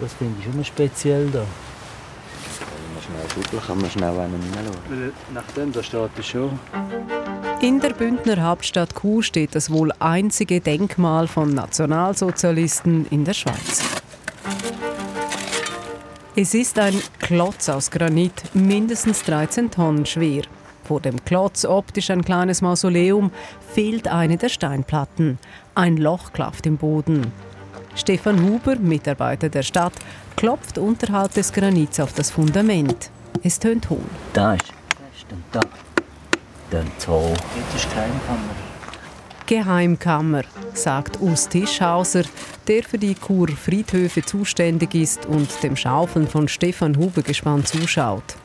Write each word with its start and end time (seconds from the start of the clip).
Das 0.00 0.12
finde 0.14 0.36
ich 0.38 0.44
schon 0.44 0.64
speziell 0.64 1.28
da. 1.30 1.40
Wenn 1.40 3.16
man 3.18 3.30
schnell 3.30 3.60
kann 3.60 3.80
man 3.80 3.90
schnell 3.90 4.18
einen 4.18 4.42
hineinschauen. 4.42 5.12
Nach 5.34 5.46
dem, 5.56 5.72
da 5.72 5.82
steht 5.82 6.10
es 6.18 6.26
schon. 6.26 6.58
In 7.60 7.80
der 7.80 7.90
Bündner 7.90 8.40
Hauptstadt 8.42 8.94
Chur 8.94 9.22
steht 9.24 9.56
das 9.56 9.70
wohl 9.70 9.90
einzige 9.98 10.60
Denkmal 10.60 11.26
von 11.26 11.52
Nationalsozialisten 11.52 13.06
in 13.10 13.24
der 13.24 13.34
Schweiz. 13.34 13.82
Es 16.36 16.54
ist 16.54 16.78
ein 16.78 16.94
Klotz 17.18 17.68
aus 17.68 17.90
Granit, 17.90 18.54
mindestens 18.54 19.24
13 19.24 19.72
Tonnen 19.72 20.06
schwer. 20.06 20.42
Vor 20.84 21.00
dem 21.00 21.24
Klotz, 21.24 21.64
optisch 21.64 22.10
ein 22.10 22.24
kleines 22.24 22.62
Mausoleum, 22.62 23.32
fehlt 23.74 24.06
eine 24.06 24.36
der 24.36 24.48
Steinplatten. 24.48 25.40
Ein 25.74 25.96
Loch 25.96 26.32
klafft 26.32 26.64
im 26.66 26.76
Boden. 26.76 27.32
Stefan 27.98 28.42
Huber, 28.42 28.76
Mitarbeiter 28.76 29.48
der 29.48 29.62
Stadt, 29.62 29.92
klopft 30.36 30.78
unterhalb 30.78 31.34
des 31.34 31.52
Granits 31.52 31.98
auf 31.98 32.12
das 32.12 32.30
Fundament. 32.30 33.10
Es 33.42 33.58
tönt 33.58 33.90
hohl. 33.90 34.00
Da 34.32 34.54
ist 34.54 34.66
fest 34.66 35.26
und 35.30 35.42
da. 35.52 35.60
Dann 36.70 36.86
zwei. 36.98 37.30
Jetzt 37.30 37.74
ist 37.74 37.90
Geheimkammer. 37.90 38.54
Geheimkammer, 39.46 40.42
sagt 40.74 41.20
Urs 41.20 41.48
Tischhauser, 41.48 42.22
der 42.68 42.82
für 42.82 42.98
die 42.98 43.14
Kur 43.14 43.48
Friedhöfe 43.48 44.22
zuständig 44.22 44.94
ist 44.94 45.26
und 45.26 45.62
dem 45.62 45.74
Schaufeln 45.74 46.28
von 46.28 46.48
Stefan 46.48 46.96
Huber 46.96 47.22
gespannt 47.22 47.66
zuschaut. 47.66 48.36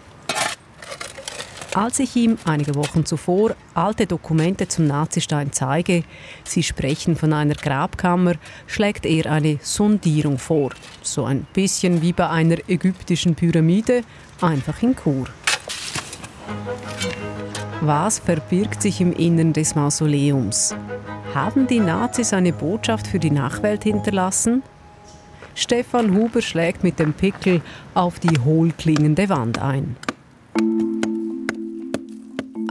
Als 1.76 1.98
ich 1.98 2.16
ihm 2.16 2.38
einige 2.46 2.76
Wochen 2.76 3.04
zuvor 3.04 3.56
alte 3.74 4.06
Dokumente 4.06 4.68
zum 4.68 4.86
Nazistein 4.86 5.52
zeige, 5.52 6.04
sie 6.44 6.62
sprechen 6.62 7.16
von 7.16 7.34
einer 7.34 7.56
Grabkammer, 7.56 8.36
schlägt 8.68 9.08
er 9.08 9.32
eine 9.32 9.58
Sondierung 9.60 10.38
vor. 10.38 10.70
So 11.02 11.26
ein 11.26 11.48
bisschen 11.54 12.04
wie 12.04 12.14
bei 12.14 12.30
einer 12.30 12.58
ägyptischen 12.68 13.34
Pyramide, 13.34 14.04
einfach 14.40 14.84
in 14.84 14.96
Kur. 14.96 15.26
Was 17.82 18.20
verbirgt 18.20 18.84
sich 18.84 19.02
im 19.02 19.12
Innern 19.12 19.52
des 19.54 19.74
Mausoleums? 19.74 20.76
Haben 21.34 21.66
die 21.66 21.80
Nazis 21.80 22.34
eine 22.34 22.54
Botschaft 22.54 23.08
für 23.08 23.20
die 23.20 23.32
Nachwelt 23.32 23.84
hinterlassen? 23.84 24.62
Stefan 25.56 26.16
Huber 26.16 26.44
schlägt 26.44 26.84
mit 26.84 27.00
dem 27.00 27.14
Pickel 27.14 27.62
auf 27.96 28.20
die 28.20 28.40
hohlklingende 28.40 29.28
Wand 29.30 29.60
ein. 29.60 29.96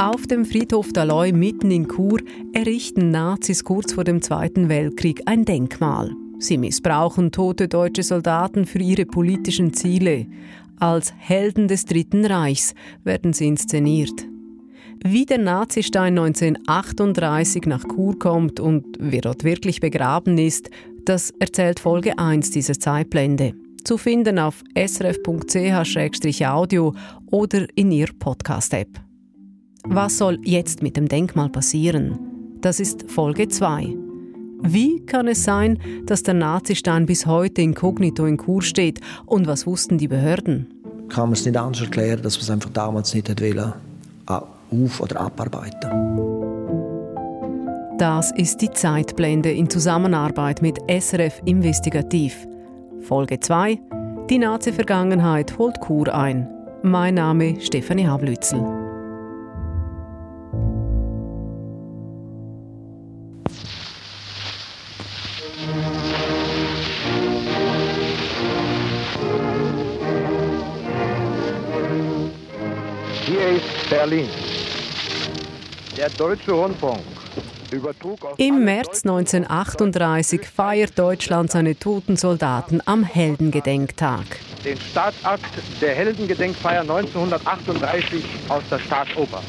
Auf 0.02 0.26
dem 0.26 0.44
Friedhof 0.44 0.92
Daloy 0.92 1.30
mitten 1.30 1.70
in 1.70 1.86
Chur 1.86 2.18
errichten 2.52 3.12
Nazis 3.12 3.62
kurz 3.62 3.92
vor 3.92 4.02
dem 4.02 4.20
Zweiten 4.20 4.68
Weltkrieg 4.68 5.22
ein 5.26 5.44
Denkmal. 5.44 6.10
Sie 6.40 6.58
missbrauchen 6.58 7.30
tote 7.30 7.68
deutsche 7.68 8.02
Soldaten 8.02 8.66
für 8.66 8.80
ihre 8.80 9.06
politischen 9.06 9.74
Ziele. 9.74 10.26
Als 10.80 11.14
Helden 11.16 11.68
des 11.68 11.84
Dritten 11.84 12.24
Reichs 12.24 12.74
werden 13.04 13.32
sie 13.32 13.46
inszeniert. 13.46 14.26
Wie 15.04 15.24
der 15.24 15.38
Nazistein 15.38 16.18
1938 16.18 17.66
nach 17.66 17.84
Chur 17.84 18.18
kommt 18.18 18.58
und 18.58 18.84
wer 18.98 19.20
dort 19.20 19.44
wirklich 19.44 19.78
begraben 19.78 20.36
ist, 20.36 20.68
das 21.04 21.30
erzählt 21.38 21.78
Folge 21.78 22.18
1 22.18 22.50
dieser 22.50 22.74
Zeitblende. 22.74 23.52
Zu 23.84 23.98
finden 23.98 24.40
auf 24.40 24.64
srf.ch-audio 24.74 25.62
oder 27.30 27.66
in 27.76 27.92
Ihr 27.92 28.08
Podcast-App. 28.18 29.11
Was 29.84 30.18
soll 30.18 30.38
jetzt 30.44 30.82
mit 30.82 30.96
dem 30.96 31.08
Denkmal 31.08 31.48
passieren? 31.48 32.18
Das 32.60 32.78
ist 32.78 33.10
Folge 33.10 33.48
2. 33.48 33.96
Wie 34.62 35.04
kann 35.04 35.26
es 35.26 35.42
sein, 35.42 35.78
dass 36.06 36.22
der 36.22 36.34
Nazistein 36.34 37.04
bis 37.04 37.26
heute 37.26 37.62
inkognito 37.62 38.24
in 38.26 38.36
Kur 38.36 38.62
steht 38.62 39.00
und 39.26 39.48
was 39.48 39.66
wussten 39.66 39.98
die 39.98 40.06
Behörden? 40.06 40.68
Kann 41.08 41.24
man 41.24 41.32
es 41.32 41.44
nicht 41.44 41.56
anders 41.56 41.82
erklären, 41.82 42.22
dass 42.22 42.36
man 42.36 42.42
es 42.42 42.50
einfach 42.50 42.70
damals 42.70 43.12
nicht 43.12 43.28
wollen, 43.28 43.72
auf- 44.26 45.00
oder 45.00 45.20
abarbeiten. 45.20 45.90
Das 47.98 48.32
ist 48.32 48.60
die 48.62 48.70
Zeitblende 48.70 49.50
in 49.50 49.68
Zusammenarbeit 49.68 50.62
mit 50.62 50.78
SRF 50.88 51.42
Investigativ. 51.44 52.46
Folge 53.00 53.40
2. 53.40 53.78
Die 54.30 54.38
Nazi-Vergangenheit 54.38 55.58
holt 55.58 55.80
Kur 55.80 56.14
ein. 56.14 56.48
Mein 56.82 57.14
Name 57.14 57.60
Stefanie 57.60 58.06
Hablützel. 58.06 58.81
Hier 73.26 73.48
ist 73.56 73.90
Berlin. 73.90 74.28
Der 75.96 76.08
Deutsche 76.10 76.52
Rundfunk 76.52 77.00
Im 78.38 78.64
März 78.64 79.02
deutschen- 79.02 79.44
1938 79.46 80.46
feiert 80.46 80.98
Deutschland 80.98 81.50
seine 81.50 81.78
toten 81.78 82.16
Soldaten 82.16 82.80
am 82.84 83.04
Heldengedenktag. 83.04 84.24
den 84.64 84.78
Staatsakt 84.78 85.44
der 85.80 85.94
Heldengedenkfeier 85.94 86.82
1938 86.82 88.24
aus 88.48 88.62
der 88.70 88.78
Staatsoper. 88.78 89.42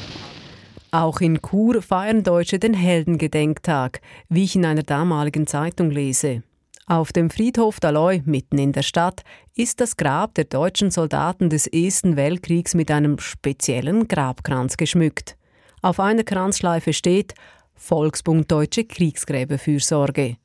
Auch 0.92 1.22
in 1.22 1.40
Chur 1.42 1.82
feiern 1.82 2.24
Deutsche 2.24 2.58
den 2.60 2.74
Heldengedenktag, 2.74 4.02
wie 4.30 4.44
ich 4.44 4.56
in 4.56 4.66
einer 4.66 4.84
damaligen 4.84 5.46
Zeitung 5.48 5.92
lese. 5.92 6.44
Auf 6.86 7.14
dem 7.14 7.30
Friedhof 7.30 7.80
Daloy, 7.80 8.22
mitten 8.26 8.58
in 8.58 8.74
der 8.74 8.84
Stadt, 8.84 9.24
ist 9.56 9.80
das 9.80 9.96
Grab 9.96 10.34
der 10.36 10.44
deutschen 10.46 10.92
Soldaten 10.92 11.50
des 11.50 11.66
Ersten 11.66 12.18
Weltkriegs 12.18 12.74
mit 12.74 12.92
einem 12.92 13.20
speziellen 13.20 14.10
Grabkranz 14.10 14.76
geschmückt. 14.76 15.38
Auf 15.82 16.02
einer 16.02 16.24
Kranzschleife 16.24 16.92
steht 16.92 17.36
Volksbund 17.76 18.52
Deutsche 18.52 18.84
Kriegsgräberfürsorge. 18.84 20.36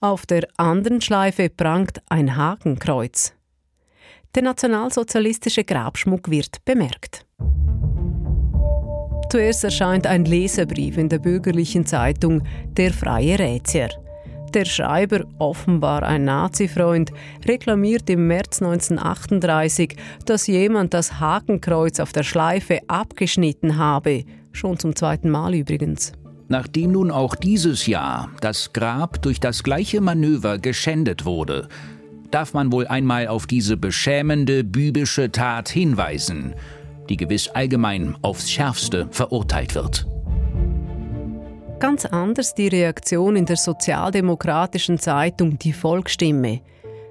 Auf 0.00 0.24
der 0.24 0.48
anderen 0.56 1.02
Schleife 1.02 1.50
prangt 1.50 2.02
ein 2.08 2.36
Hakenkreuz. 2.36 3.34
Der 4.34 4.42
nationalsozialistische 4.42 5.62
Grabschmuck 5.62 6.30
wird 6.30 6.64
bemerkt. 6.64 7.26
Zuerst 9.30 9.64
erscheint 9.64 10.06
ein 10.06 10.24
Leserbrief 10.24 10.96
in 10.96 11.10
der 11.10 11.18
bürgerlichen 11.18 11.84
Zeitung 11.84 12.42
Der 12.68 12.92
Freie 12.92 13.38
Rätier. 13.38 13.90
Der 14.54 14.66
Schreiber, 14.66 15.24
offenbar 15.38 16.02
ein 16.02 16.24
Nazi-Freund, 16.24 17.10
reklamiert 17.48 18.10
im 18.10 18.26
März 18.26 18.60
1938, 18.60 19.96
dass 20.26 20.46
jemand 20.46 20.92
das 20.92 21.20
Hakenkreuz 21.20 22.00
auf 22.00 22.12
der 22.12 22.22
Schleife 22.22 22.80
abgeschnitten 22.86 23.78
habe. 23.78 24.24
Schon 24.52 24.78
zum 24.78 24.94
zweiten 24.94 25.30
Mal 25.30 25.54
übrigens. 25.54 26.12
Nachdem 26.48 26.92
nun 26.92 27.10
auch 27.10 27.34
dieses 27.34 27.86
Jahr 27.86 28.28
das 28.42 28.74
Grab 28.74 29.22
durch 29.22 29.40
das 29.40 29.62
gleiche 29.62 30.02
Manöver 30.02 30.58
geschändet 30.58 31.24
wurde, 31.24 31.68
darf 32.30 32.52
man 32.52 32.70
wohl 32.72 32.86
einmal 32.86 33.28
auf 33.28 33.46
diese 33.46 33.78
beschämende 33.78 34.64
bübische 34.64 35.32
Tat 35.32 35.70
hinweisen, 35.70 36.54
die 37.08 37.16
gewiss 37.16 37.48
allgemein 37.48 38.16
aufs 38.20 38.50
Schärfste 38.50 39.08
verurteilt 39.12 39.74
wird. 39.74 40.06
Ganz 41.82 42.04
anders 42.04 42.54
die 42.54 42.68
Reaktion 42.68 43.34
in 43.34 43.44
der 43.44 43.56
sozialdemokratischen 43.56 45.00
Zeitung 45.00 45.58
Die 45.58 45.72
Volksstimme. 45.72 46.60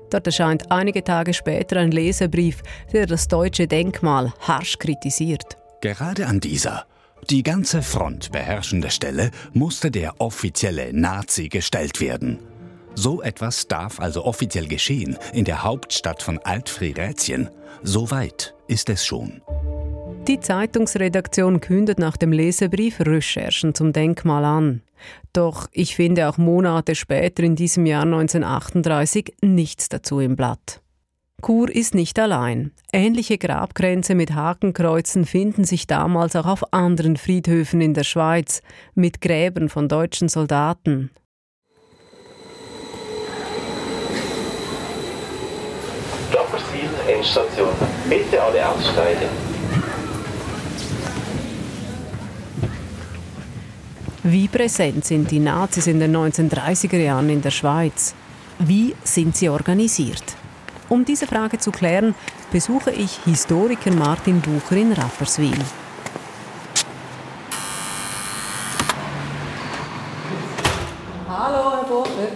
Dort 0.09 0.27
erscheint 0.27 0.71
einige 0.71 1.03
Tage 1.03 1.33
später 1.33 1.75
ein 1.75 1.91
Leserbrief, 1.91 2.63
der 2.93 3.05
das 3.05 3.27
deutsche 3.27 3.67
Denkmal 3.67 4.31
harsch 4.39 4.77
kritisiert. 4.79 5.57
Gerade 5.81 6.25
an 6.25 6.39
dieser, 6.39 6.85
die 7.29 7.43
ganze 7.43 7.81
Front 7.81 8.31
beherrschende 8.31 8.91
Stelle 8.91 9.31
musste 9.51 9.91
der 9.91 10.21
offizielle 10.21 10.93
Nazi 10.93 11.49
gestellt 11.49 11.99
werden. 11.99 12.39
So 12.95 13.21
etwas 13.21 13.67
darf 13.67 13.99
also 13.99 14.23
offiziell 14.23 14.69
geschehen 14.69 15.17
in 15.33 15.43
der 15.43 15.65
Hauptstadt 15.65 16.23
von 16.23 16.39
Altfrirätien. 16.39 17.49
So 17.83 18.09
weit 18.09 18.55
ist 18.69 18.89
es 18.89 19.05
schon. 19.05 19.41
Die 20.27 20.39
Zeitungsredaktion 20.39 21.61
kündet 21.61 21.97
nach 21.97 22.15
dem 22.15 22.31
Leserbrief 22.31 22.99
Recherchen 22.99 23.73
zum 23.73 23.91
Denkmal 23.91 24.45
an. 24.45 24.83
Doch 25.33 25.67
ich 25.71 25.95
finde 25.95 26.29
auch 26.29 26.37
Monate 26.37 26.93
später 26.93 27.41
in 27.41 27.55
diesem 27.55 27.87
Jahr 27.87 28.03
1938 28.03 29.33
nichts 29.41 29.89
dazu 29.89 30.19
im 30.19 30.35
Blatt. 30.35 30.81
Chur 31.43 31.73
ist 31.73 31.95
nicht 31.95 32.19
allein. 32.19 32.71
Ähnliche 32.93 33.39
Grabkränze 33.39 34.13
mit 34.13 34.35
Hakenkreuzen 34.35 35.25
finden 35.25 35.63
sich 35.63 35.87
damals 35.87 36.35
auch 36.35 36.45
auf 36.45 36.71
anderen 36.71 37.17
Friedhöfen 37.17 37.81
in 37.81 37.95
der 37.95 38.03
Schweiz, 38.03 38.61
mit 38.93 39.21
Gräbern 39.21 39.69
von 39.69 39.89
deutschen 39.89 40.29
Soldaten. 40.29 41.09
Rapperswil, 46.31 46.89
Endstation. 47.07 47.73
Bitte 48.07 48.39
alle 48.41 48.69
aussteigen. 48.69 49.50
Wie 54.23 54.47
präsent 54.47 55.03
sind 55.03 55.31
die 55.31 55.39
Nazis 55.39 55.87
in 55.87 55.99
den 55.99 56.15
1930er 56.15 56.97
Jahren 56.97 57.27
in 57.31 57.41
der 57.41 57.49
Schweiz? 57.49 58.13
Wie 58.59 58.95
sind 59.03 59.35
sie 59.35 59.49
organisiert? 59.49 60.23
Um 60.89 61.03
diese 61.03 61.25
Frage 61.25 61.57
zu 61.57 61.71
klären, 61.71 62.13
besuche 62.51 62.91
ich 62.91 63.17
Historiker 63.25 63.91
Martin 63.91 64.39
Bucher 64.39 64.75
in 64.75 64.91
Rapperswil. 64.91 65.57
Hallo, 71.27 71.71
Herr 71.71 71.83
Bucher. 71.85 72.27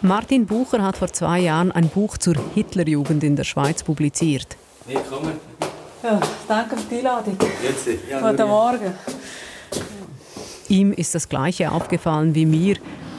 Martin 0.00 0.46
Bucher 0.46 0.82
hat 0.82 0.96
vor 0.96 1.12
zwei 1.12 1.40
Jahren 1.40 1.72
ein 1.72 1.90
Buch 1.90 2.16
zur 2.16 2.36
Hitlerjugend 2.54 3.22
in 3.22 3.36
der 3.36 3.44
Schweiz 3.44 3.82
publiziert. 3.82 4.56
Willkommen. 4.86 5.38
Ja, 6.02 6.20
danke 6.48 6.76
für 6.76 6.88
die 6.88 6.96
Einladung. 6.96 7.36
Jetzt, 7.62 7.88
ja, 8.08 8.20
Guten 8.20 8.48
Morgen. 8.48 8.92
Ihm 10.68 10.92
ist 10.92 11.14
das 11.14 11.28
Gleiche 11.28 11.70
aufgefallen 11.70 12.34
wie 12.34 12.46
mir. 12.46 12.76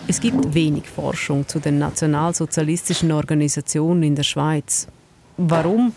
Es 0.08 0.20
gibt 0.20 0.54
wenig 0.54 0.90
Forschung 0.90 1.48
zu 1.48 1.60
den 1.60 1.78
nationalsozialistischen 1.78 3.12
Organisationen 3.12 4.04
in 4.04 4.16
der 4.16 4.24
Schweiz. 4.24 4.88
Warum? 5.38 5.94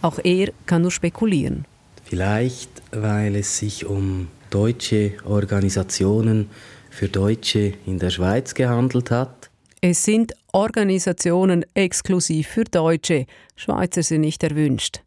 Auch 0.00 0.18
er 0.22 0.52
kann 0.66 0.82
nur 0.82 0.92
spekulieren. 0.92 1.64
Vielleicht, 2.04 2.70
weil 2.92 3.36
es 3.36 3.58
sich 3.58 3.84
um 3.84 4.28
deutsche 4.50 5.14
Organisationen 5.24 6.48
für 6.88 7.08
Deutsche 7.08 7.74
in 7.84 7.98
der 7.98 8.10
Schweiz 8.10 8.54
gehandelt 8.54 9.10
hat. 9.10 9.50
Es 9.80 10.04
sind 10.04 10.34
Organisationen 10.52 11.64
exklusiv 11.74 12.48
für 12.48 12.64
Deutsche. 12.64 13.26
Schweizer 13.56 14.02
sind 14.02 14.22
nicht 14.22 14.42
erwünscht. 14.42 15.00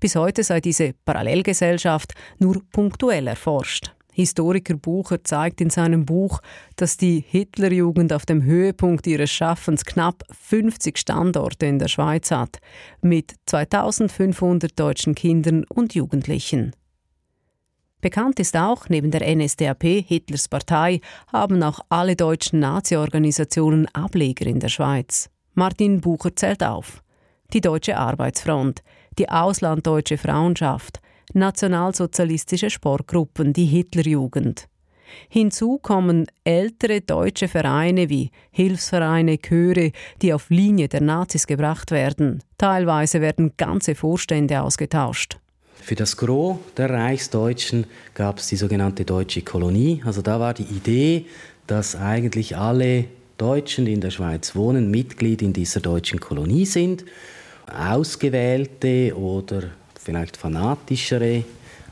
Bis 0.00 0.16
heute 0.16 0.42
sei 0.42 0.60
diese 0.60 0.94
Parallelgesellschaft 1.04 2.14
nur 2.38 2.62
punktuell 2.72 3.26
erforscht. 3.26 3.92
Historiker 4.12 4.74
Bucher 4.74 5.22
zeigt 5.22 5.60
in 5.60 5.70
seinem 5.70 6.04
Buch, 6.04 6.40
dass 6.76 6.96
die 6.96 7.24
Hitlerjugend 7.26 8.12
auf 8.12 8.26
dem 8.26 8.42
Höhepunkt 8.42 9.06
ihres 9.06 9.30
Schaffens 9.30 9.84
knapp 9.84 10.24
50 10.30 10.98
Standorte 10.98 11.66
in 11.66 11.78
der 11.78 11.88
Schweiz 11.88 12.30
hat, 12.30 12.58
mit 13.02 13.34
2500 13.46 14.78
deutschen 14.78 15.14
Kindern 15.14 15.64
und 15.64 15.94
Jugendlichen. 15.94 16.72
Bekannt 18.00 18.40
ist 18.40 18.56
auch, 18.56 18.88
neben 18.88 19.10
der 19.10 19.34
NSDAP, 19.34 19.82
Hitlers 19.82 20.48
Partei, 20.48 21.00
haben 21.30 21.62
auch 21.62 21.80
alle 21.90 22.16
deutschen 22.16 22.58
Nazi-Organisationen 22.60 23.86
Ableger 23.92 24.46
in 24.46 24.58
der 24.58 24.70
Schweiz. 24.70 25.28
Martin 25.52 26.00
Bucher 26.00 26.34
zählt 26.34 26.62
auf. 26.62 27.02
Die 27.52 27.60
Deutsche 27.60 27.96
Arbeitsfront, 27.96 28.82
die 29.20 29.28
Auslanddeutsche 29.28 30.16
Frauenschaft, 30.16 30.98
nationalsozialistische 31.34 32.70
Sportgruppen, 32.70 33.52
die 33.52 33.66
Hitlerjugend. 33.66 34.66
Hinzu 35.28 35.76
kommen 35.76 36.26
ältere 36.42 37.02
deutsche 37.02 37.46
Vereine 37.46 38.08
wie 38.08 38.30
Hilfsvereine, 38.50 39.36
Chöre, 39.36 39.92
die 40.22 40.32
auf 40.32 40.48
Linie 40.48 40.88
der 40.88 41.02
Nazis 41.02 41.46
gebracht 41.46 41.90
werden. 41.90 42.42
Teilweise 42.56 43.20
werden 43.20 43.52
ganze 43.58 43.94
Vorstände 43.94 44.62
ausgetauscht. 44.62 45.38
Für 45.74 45.96
das 45.96 46.16
Gros 46.16 46.56
der 46.78 46.88
Reichsdeutschen 46.88 47.86
gab 48.14 48.38
es 48.38 48.48
die 48.48 48.56
sogenannte 48.56 49.04
Deutsche 49.04 49.42
Kolonie. 49.42 50.02
Also 50.06 50.22
da 50.22 50.40
war 50.40 50.54
die 50.54 50.62
Idee, 50.62 51.26
dass 51.66 51.94
eigentlich 51.94 52.56
alle 52.56 53.04
Deutschen, 53.36 53.84
die 53.84 53.92
in 53.92 54.00
der 54.00 54.10
Schweiz 54.10 54.56
wohnen, 54.56 54.90
Mitglied 54.90 55.42
in 55.42 55.52
dieser 55.52 55.80
deutschen 55.80 56.20
Kolonie 56.20 56.64
sind. 56.64 57.04
Ausgewählte 57.70 59.16
oder 59.16 59.62
vielleicht 59.98 60.36
fanatischere 60.36 61.44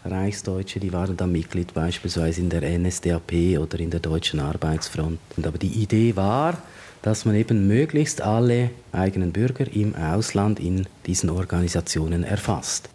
Reichsdeutsche, 0.04 0.80
die 0.80 0.92
waren 0.92 1.16
dann 1.16 1.32
Mitglied 1.32 1.74
beispielsweise 1.74 2.40
in 2.40 2.50
der 2.50 2.62
NSDAP 2.78 3.58
oder 3.58 3.78
in 3.80 3.90
der 3.90 4.00
Deutschen 4.00 4.40
Arbeitsfront. 4.40 5.18
Aber 5.42 5.58
die 5.58 5.82
Idee 5.82 6.16
war, 6.16 6.56
dass 7.02 7.24
man 7.24 7.34
eben 7.34 7.66
möglichst 7.66 8.22
alle 8.22 8.70
eigenen 8.92 9.32
Bürger 9.32 9.66
im 9.72 9.94
Ausland 9.94 10.60
in 10.60 10.86
diesen 11.06 11.30
Organisationen 11.30 12.24
erfasst. 12.24 12.88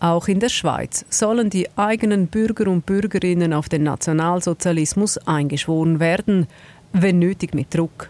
Auch 0.00 0.28
in 0.28 0.38
der 0.38 0.48
Schweiz 0.48 1.04
sollen 1.10 1.50
die 1.50 1.68
eigenen 1.76 2.28
Bürger 2.28 2.70
und 2.70 2.86
Bürgerinnen 2.86 3.52
auf 3.52 3.68
den 3.68 3.82
Nationalsozialismus 3.82 5.18
eingeschworen 5.18 5.98
werden, 5.98 6.46
wenn 6.92 7.18
nötig 7.18 7.54
mit 7.54 7.74
Druck. 7.74 8.08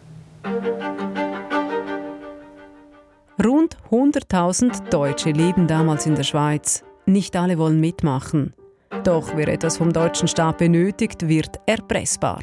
Rund 3.44 3.76
100.000 3.90 4.90
Deutsche 4.90 5.31
leben 5.31 5.69
damals 5.69 6.06
in 6.06 6.17
der 6.17 6.25
Schweiz. 6.25 6.82
Nicht 7.06 7.37
alle 7.37 7.56
wollen 7.56 7.79
mitmachen. 7.79 8.52
Doch 9.05 9.37
wer 9.37 9.46
etwas 9.46 9.76
vom 9.76 9.93
deutschen 9.93 10.26
Staat 10.26 10.58
benötigt, 10.58 11.29
wird 11.29 11.61
erpressbar. 11.64 12.40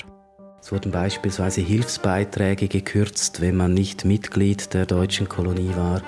Es 0.62 0.71
wurden 0.71 0.94
beispielsweise 0.94 1.59
Hilfsbeiträge 1.59 2.69
gekürzt, 2.69 3.42
wenn 3.42 3.57
man 3.57 3.74
nicht 3.74 4.06
Mitglied 4.06 4.74
der 4.74 4.86
deutschen 4.86 5.27
Kolonie 5.27 5.75
war. 5.75 6.01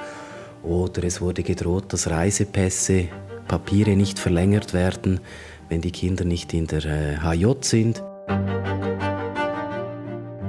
Oder 0.63 1.03
es 1.03 1.19
wurde 1.19 1.43
gedroht, 1.43 1.91
dass 1.91 2.09
Reisepässe, 2.09 3.09
Papiere 3.47 3.95
nicht 3.97 4.19
verlängert 4.19 4.73
werden, 4.73 5.19
wenn 5.67 5.81
die 5.81 5.91
Kinder 5.91 6.23
nicht 6.23 6.53
in 6.53 6.65
der 6.65 7.21
HJ 7.23 7.45
äh, 7.45 7.55
sind. 7.59 8.03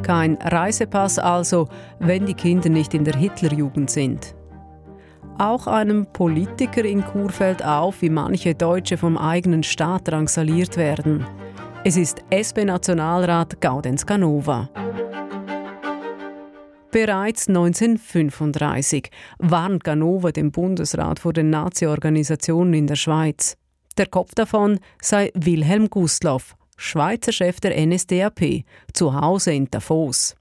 Kein 0.08 0.38
Reisepass 0.40 1.18
also, 1.18 1.68
wenn 1.98 2.24
die 2.24 2.32
Kinder 2.32 2.70
nicht 2.70 2.94
in 2.94 3.04
der 3.04 3.14
Hitlerjugend 3.14 3.90
sind. 3.90 4.34
Auch 5.36 5.66
einem 5.66 6.06
Politiker 6.06 6.82
in 6.82 7.04
Chur 7.04 7.28
fällt 7.28 7.62
auf, 7.62 8.00
wie 8.00 8.08
manche 8.08 8.54
Deutsche 8.54 8.96
vom 8.96 9.18
eigenen 9.18 9.62
Staat 9.62 10.08
drangsaliert 10.08 10.78
werden. 10.78 11.26
Es 11.84 11.98
ist 11.98 12.24
SP-Nationalrat 12.32 13.60
Gaudenz 13.60 14.06
Canova. 14.06 14.70
Bereits 16.90 17.46
1935 17.48 19.10
warnt 19.36 19.84
Ganova 19.84 20.32
den 20.32 20.52
Bundesrat 20.52 21.18
vor 21.18 21.34
den 21.34 21.50
Nazi-Organisationen 21.50 22.72
in 22.72 22.86
der 22.86 22.96
Schweiz. 22.96 23.58
Der 23.98 24.06
Kopf 24.06 24.34
davon 24.34 24.80
sei 25.02 25.30
Wilhelm 25.34 25.90
Gustloff, 25.90 26.56
Schweizer 26.78 27.32
Chef 27.32 27.60
der 27.60 27.76
NSDAP, 27.76 28.64
zu 28.94 29.12
Hause 29.12 29.52
in 29.52 29.68
Davos. 29.68 30.36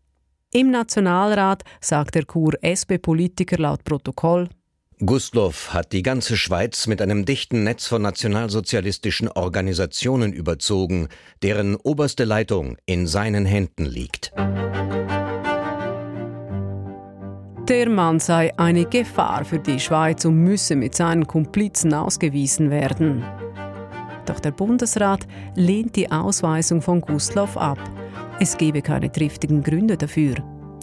Im 0.54 0.72
Nationalrat 0.72 1.64
sagt 1.82 2.16
der 2.16 2.26
Kur-SP-Politiker 2.26 3.58
laut 3.58 3.84
Protokoll, 3.84 4.48
Gustloff 5.06 5.74
hat 5.74 5.94
die 5.94 6.02
ganze 6.02 6.38
Schweiz 6.38 6.88
mit 6.88 7.04
einem 7.04 7.24
dichten 7.26 7.64
Netz 7.64 7.86
von 7.86 8.02
nationalsozialistischen 8.02 9.28
Organisationen 9.28 10.34
überzogen, 10.34 11.08
deren 11.44 11.76
oberste 11.76 12.24
Leitung 12.24 12.78
in 12.88 13.06
seinen 13.06 13.46
Händen 13.46 13.86
liegt. 13.86 14.32
Der 17.68 17.90
Mann 17.90 18.20
sei 18.20 18.58
eine 18.58 18.86
Gefahr 18.86 19.46
für 19.46 19.60
die 19.60 19.80
Schweiz 19.80 20.26
und 20.26 20.38
müsse 20.38 20.76
mit 20.76 20.96
seinen 20.96 21.28
Komplizen 21.28 21.94
ausgewiesen 21.94 22.72
werden. 22.72 23.24
Doch 24.28 24.40
der 24.40 24.52
Bundesrat 24.52 25.26
lehnt 25.56 25.96
die 25.96 26.12
Ausweisung 26.12 26.82
von 26.82 27.02
Gustloff 27.02 27.58
ab. 27.58 27.80
Es 28.40 28.58
gebe 28.58 28.82
keine 28.82 29.12
triftigen 29.12 29.64
Gründe 29.64 29.98
dafür. 29.98 30.36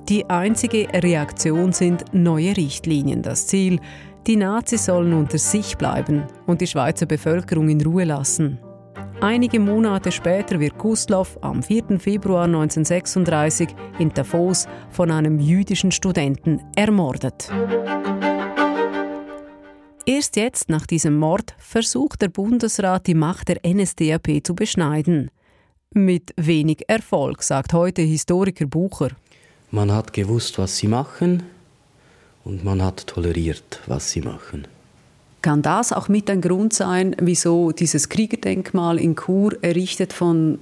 Die 0.09 0.29
einzige 0.29 0.89
Reaktion 0.93 1.73
sind 1.73 2.05
neue 2.13 2.57
Richtlinien. 2.57 3.23
Das 3.23 3.47
Ziel, 3.47 3.79
die 4.27 4.37
Nazis 4.37 4.87
sollen 4.87 5.13
unter 5.13 5.39
sich 5.39 5.77
bleiben 5.77 6.25
und 6.47 6.61
die 6.61 6.67
Schweizer 6.67 7.07
Bevölkerung 7.07 7.69
in 7.69 7.81
Ruhe 7.81 8.05
lassen. 8.05 8.59
Einige 9.21 9.61
Monate 9.61 10.13
später 10.13 10.61
wird 10.61 10.77
Gustloff 10.77 11.39
am 11.41 11.63
4. 11.63 11.99
Februar 11.99 12.45
1936 12.45 13.69
in 13.99 14.11
Davos 14.11 14.67
von 14.91 15.11
einem 15.11 15.39
jüdischen 15.39 15.93
Studenten 15.93 16.61
ermordet. 16.77 17.51
Erst 20.07 20.37
jetzt, 20.37 20.69
nach 20.69 20.87
diesem 20.87 21.17
Mord, 21.17 21.55
versucht 21.57 22.21
der 22.21 22.29
Bundesrat, 22.29 23.07
die 23.07 23.15
Macht 23.15 23.49
der 23.49 23.61
NSDAP 23.67 24.43
zu 24.45 24.55
beschneiden. 24.55 25.31
Mit 25.95 26.35
wenig 26.37 26.85
Erfolg, 26.89 27.43
sagt 27.43 27.73
heute 27.73 28.03
Historiker 28.03 28.67
Bucher. 28.67 29.09
Man 29.71 29.91
hat 29.91 30.13
gewusst, 30.13 30.59
was 30.59 30.77
sie 30.77 30.89
machen, 30.89 31.45
und 32.45 32.65
man 32.65 32.83
hat 32.83 33.07
toleriert, 33.07 33.81
was 33.87 34.11
sie 34.11 34.21
machen. 34.21 34.69
Kann 35.41 35.63
das 35.63 35.91
auch 35.91 36.09
mit 36.09 36.29
ein 36.29 36.43
Grund 36.43 36.75
sein, 36.75 37.17
wieso 37.19 37.73
dieses 37.73 38.11
Kriegerdenkmal 38.11 38.99
in 38.99 39.17
Chur 39.17 39.57
errichtet 39.63 40.13
von 40.13 40.59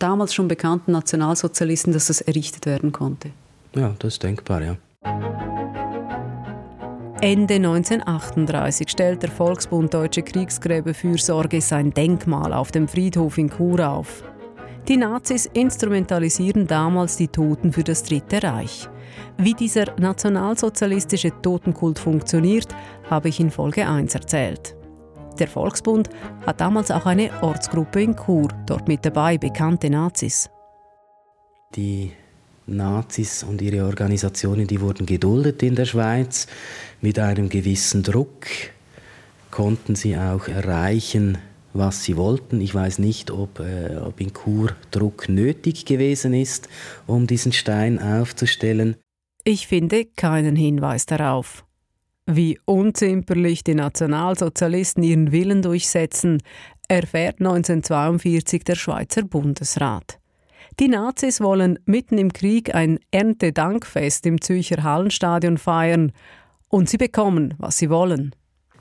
damals 0.00 0.34
schon 0.34 0.48
bekannten 0.48 0.90
Nationalsozialisten, 0.90 1.92
dass 1.92 2.08
das 2.08 2.20
errichtet 2.20 2.66
werden 2.66 2.90
konnte? 2.90 3.30
Ja, 3.76 3.94
das 4.00 4.14
ist 4.14 4.22
denkbar, 4.24 4.62
ja. 4.62 4.76
Ende 7.22 7.54
1938 7.54 8.90
stellt 8.90 9.22
der 9.22 9.30
Volksbund 9.30 9.94
Deutsche 9.94 10.22
Kriegsgräberfürsorge 10.22 11.60
sein 11.60 11.92
Denkmal 11.92 12.52
auf 12.52 12.72
dem 12.72 12.88
Friedhof 12.88 13.38
in 13.38 13.48
Chur 13.48 13.88
auf. 13.88 14.24
Die 14.88 14.96
Nazis 14.96 15.46
instrumentalisieren 15.46 16.66
damals 16.66 17.16
die 17.16 17.28
Toten 17.28 17.72
für 17.72 17.84
das 17.84 18.02
Dritte 18.02 18.42
Reich. 18.42 18.88
Wie 19.38 19.54
dieser 19.54 19.94
nationalsozialistische 20.00 21.30
Totenkult 21.42 22.00
funktioniert, 22.00 22.74
habe 23.08 23.28
ich 23.28 23.38
in 23.38 23.52
Folge 23.52 23.86
1 23.86 24.16
erzählt. 24.16 24.74
Der 25.38 25.46
Volksbund 25.46 26.10
hat 26.44 26.60
damals 26.60 26.90
auch 26.90 27.06
eine 27.06 27.30
Ortsgruppe 27.40 28.02
in 28.02 28.16
Chur, 28.16 28.48
dort 28.66 28.88
mit 28.88 29.06
dabei 29.06 29.38
bekannte 29.38 29.90
Nazis. 29.90 30.50
Die 31.76 32.10
Nazis 32.66 33.42
und 33.42 33.60
ihre 33.62 33.84
Organisationen, 33.84 34.66
die 34.66 34.80
wurden 34.80 35.06
geduldet 35.06 35.62
in 35.62 35.74
der 35.74 35.84
Schweiz. 35.84 36.46
Mit 37.00 37.18
einem 37.18 37.48
gewissen 37.48 38.02
Druck 38.02 38.46
konnten 39.50 39.94
sie 39.94 40.16
auch 40.16 40.48
erreichen, 40.48 41.38
was 41.72 42.04
sie 42.04 42.16
wollten. 42.16 42.60
Ich 42.60 42.74
weiß 42.74 42.98
nicht, 42.98 43.30
ob, 43.30 43.60
äh, 43.60 43.96
ob 43.96 44.20
in 44.20 44.32
Chur 44.32 44.70
Druck 44.90 45.28
nötig 45.28 45.84
gewesen 45.84 46.34
ist, 46.34 46.68
um 47.06 47.26
diesen 47.26 47.52
Stein 47.52 47.98
aufzustellen. 47.98 48.96
Ich 49.44 49.66
finde 49.66 50.04
keinen 50.04 50.56
Hinweis 50.56 51.06
darauf. 51.06 51.64
Wie 52.26 52.60
unzimperlich 52.64 53.64
die 53.64 53.74
Nationalsozialisten 53.74 55.02
ihren 55.02 55.32
Willen 55.32 55.62
durchsetzen, 55.62 56.40
erfährt 56.86 57.40
1942 57.40 58.62
der 58.62 58.76
Schweizer 58.76 59.22
Bundesrat. 59.22 60.21
Die 60.80 60.88
Nazis 60.88 61.40
wollen 61.40 61.78
mitten 61.84 62.18
im 62.18 62.32
Krieg 62.32 62.74
ein 62.74 62.98
Erntedankfest 63.10 64.24
im 64.26 64.40
Zürcher 64.40 64.82
Hallenstadion 64.82 65.58
feiern 65.58 66.12
und 66.68 66.88
sie 66.88 66.96
bekommen, 66.96 67.54
was 67.58 67.78
sie 67.78 67.90
wollen. 67.90 68.34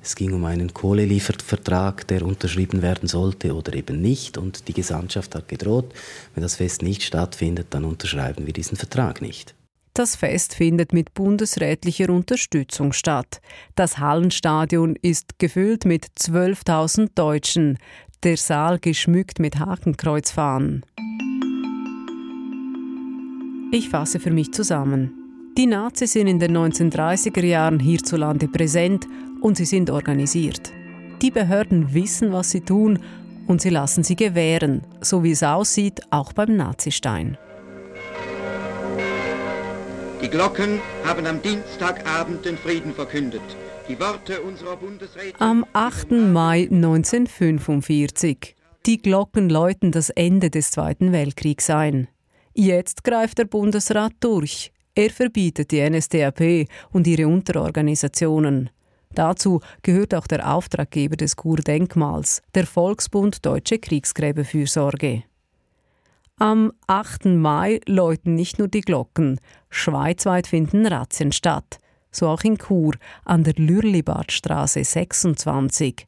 Es 0.03 0.15
ging 0.15 0.33
um 0.33 0.45
einen 0.45 0.73
Kohleliefervertrag, 0.73 2.07
der 2.07 2.25
unterschrieben 2.25 2.81
werden 2.81 3.07
sollte 3.07 3.53
oder 3.53 3.73
eben 3.73 4.01
nicht. 4.01 4.37
Und 4.37 4.67
die 4.67 4.73
Gesandtschaft 4.73 5.35
hat 5.35 5.47
gedroht, 5.47 5.93
wenn 6.33 6.41
das 6.41 6.55
Fest 6.55 6.81
nicht 6.81 7.03
stattfindet, 7.03 7.67
dann 7.69 7.85
unterschreiben 7.85 8.47
wir 8.47 8.53
diesen 8.53 8.77
Vertrag 8.77 9.21
nicht. 9.21 9.53
Das 9.93 10.15
Fest 10.15 10.55
findet 10.55 10.93
mit 10.93 11.13
bundesrätlicher 11.13 12.09
Unterstützung 12.09 12.93
statt. 12.93 13.41
Das 13.75 13.99
Hallenstadion 13.99 14.95
ist 15.01 15.37
gefüllt 15.37 15.85
mit 15.85 16.05
12.000 16.17 17.09
Deutschen, 17.13 17.77
der 18.23 18.37
Saal 18.37 18.79
geschmückt 18.79 19.39
mit 19.39 19.59
Hakenkreuzfahnen. 19.59 20.85
Ich 23.73 23.87
fasse 23.87 24.19
für 24.19 24.31
mich 24.31 24.51
zusammen. 24.51 25.13
Die 25.57 25.65
Nazis 25.65 26.11
sind 26.11 26.27
in 26.27 26.39
den 26.39 26.57
1930er 26.57 27.45
Jahren 27.45 27.79
hierzulande 27.79 28.49
präsent 28.49 29.07
und 29.39 29.55
sie 29.55 29.63
sind 29.63 29.89
organisiert. 29.89 30.73
Die 31.21 31.31
Behörden 31.31 31.93
wissen, 31.93 32.33
was 32.33 32.51
sie 32.51 32.61
tun 32.61 32.99
und 33.47 33.61
sie 33.61 33.69
lassen 33.69 34.03
sie 34.03 34.17
gewähren, 34.17 34.81
so 34.99 35.23
wie 35.23 35.31
es 35.31 35.41
aussieht, 35.41 36.01
auch 36.09 36.33
beim 36.33 36.57
Nazistein. 36.57 37.37
Die 40.21 40.27
Glocken 40.27 40.79
haben 41.05 41.25
am 41.25 41.41
Dienstagabend 41.41 42.43
den 42.43 42.57
Frieden 42.57 42.93
verkündet. 42.93 43.41
Die 43.87 43.97
Worte 43.99 44.41
unserer 44.41 44.75
Bundesrätin 44.75 45.39
Am 45.39 45.65
8. 45.71 46.11
Mai 46.11 46.67
1945. 46.69 48.55
Die 48.85 49.01
Glocken 49.01 49.49
läuten 49.49 49.91
das 49.91 50.09
Ende 50.09 50.49
des 50.49 50.71
Zweiten 50.71 51.13
Weltkriegs 51.13 51.69
ein. 51.69 52.09
Jetzt 52.53 53.03
greift 53.03 53.37
der 53.37 53.45
Bundesrat 53.45 54.13
durch. 54.19 54.71
Er 54.93 55.09
verbietet 55.09 55.71
die 55.71 55.89
NSDAP 55.89 56.67
und 56.91 57.07
ihre 57.07 57.27
Unterorganisationen. 57.27 58.69
Dazu 59.13 59.61
gehört 59.83 60.13
auch 60.13 60.27
der 60.27 60.53
Auftraggeber 60.53 61.15
des 61.15 61.35
Kurdenkmals, 61.35 62.41
der 62.55 62.65
Volksbund 62.65 63.45
Deutsche 63.45 63.79
Kriegsgräberfürsorge. 63.79 65.23
Am 66.37 66.71
8. 66.87 67.25
Mai 67.25 67.81
läuten 67.85 68.35
nicht 68.35 68.57
nur 68.57 68.67
die 68.67 68.81
Glocken, 68.81 69.39
schweizweit 69.69 70.47
finden 70.47 70.85
Razzien 70.85 71.31
statt, 71.31 71.79
so 72.09 72.27
auch 72.27 72.43
in 72.43 72.57
Chur 72.57 72.95
an 73.25 73.43
der 73.43 73.53
Lürlibadstraße 73.57 74.83
26. 74.83 76.07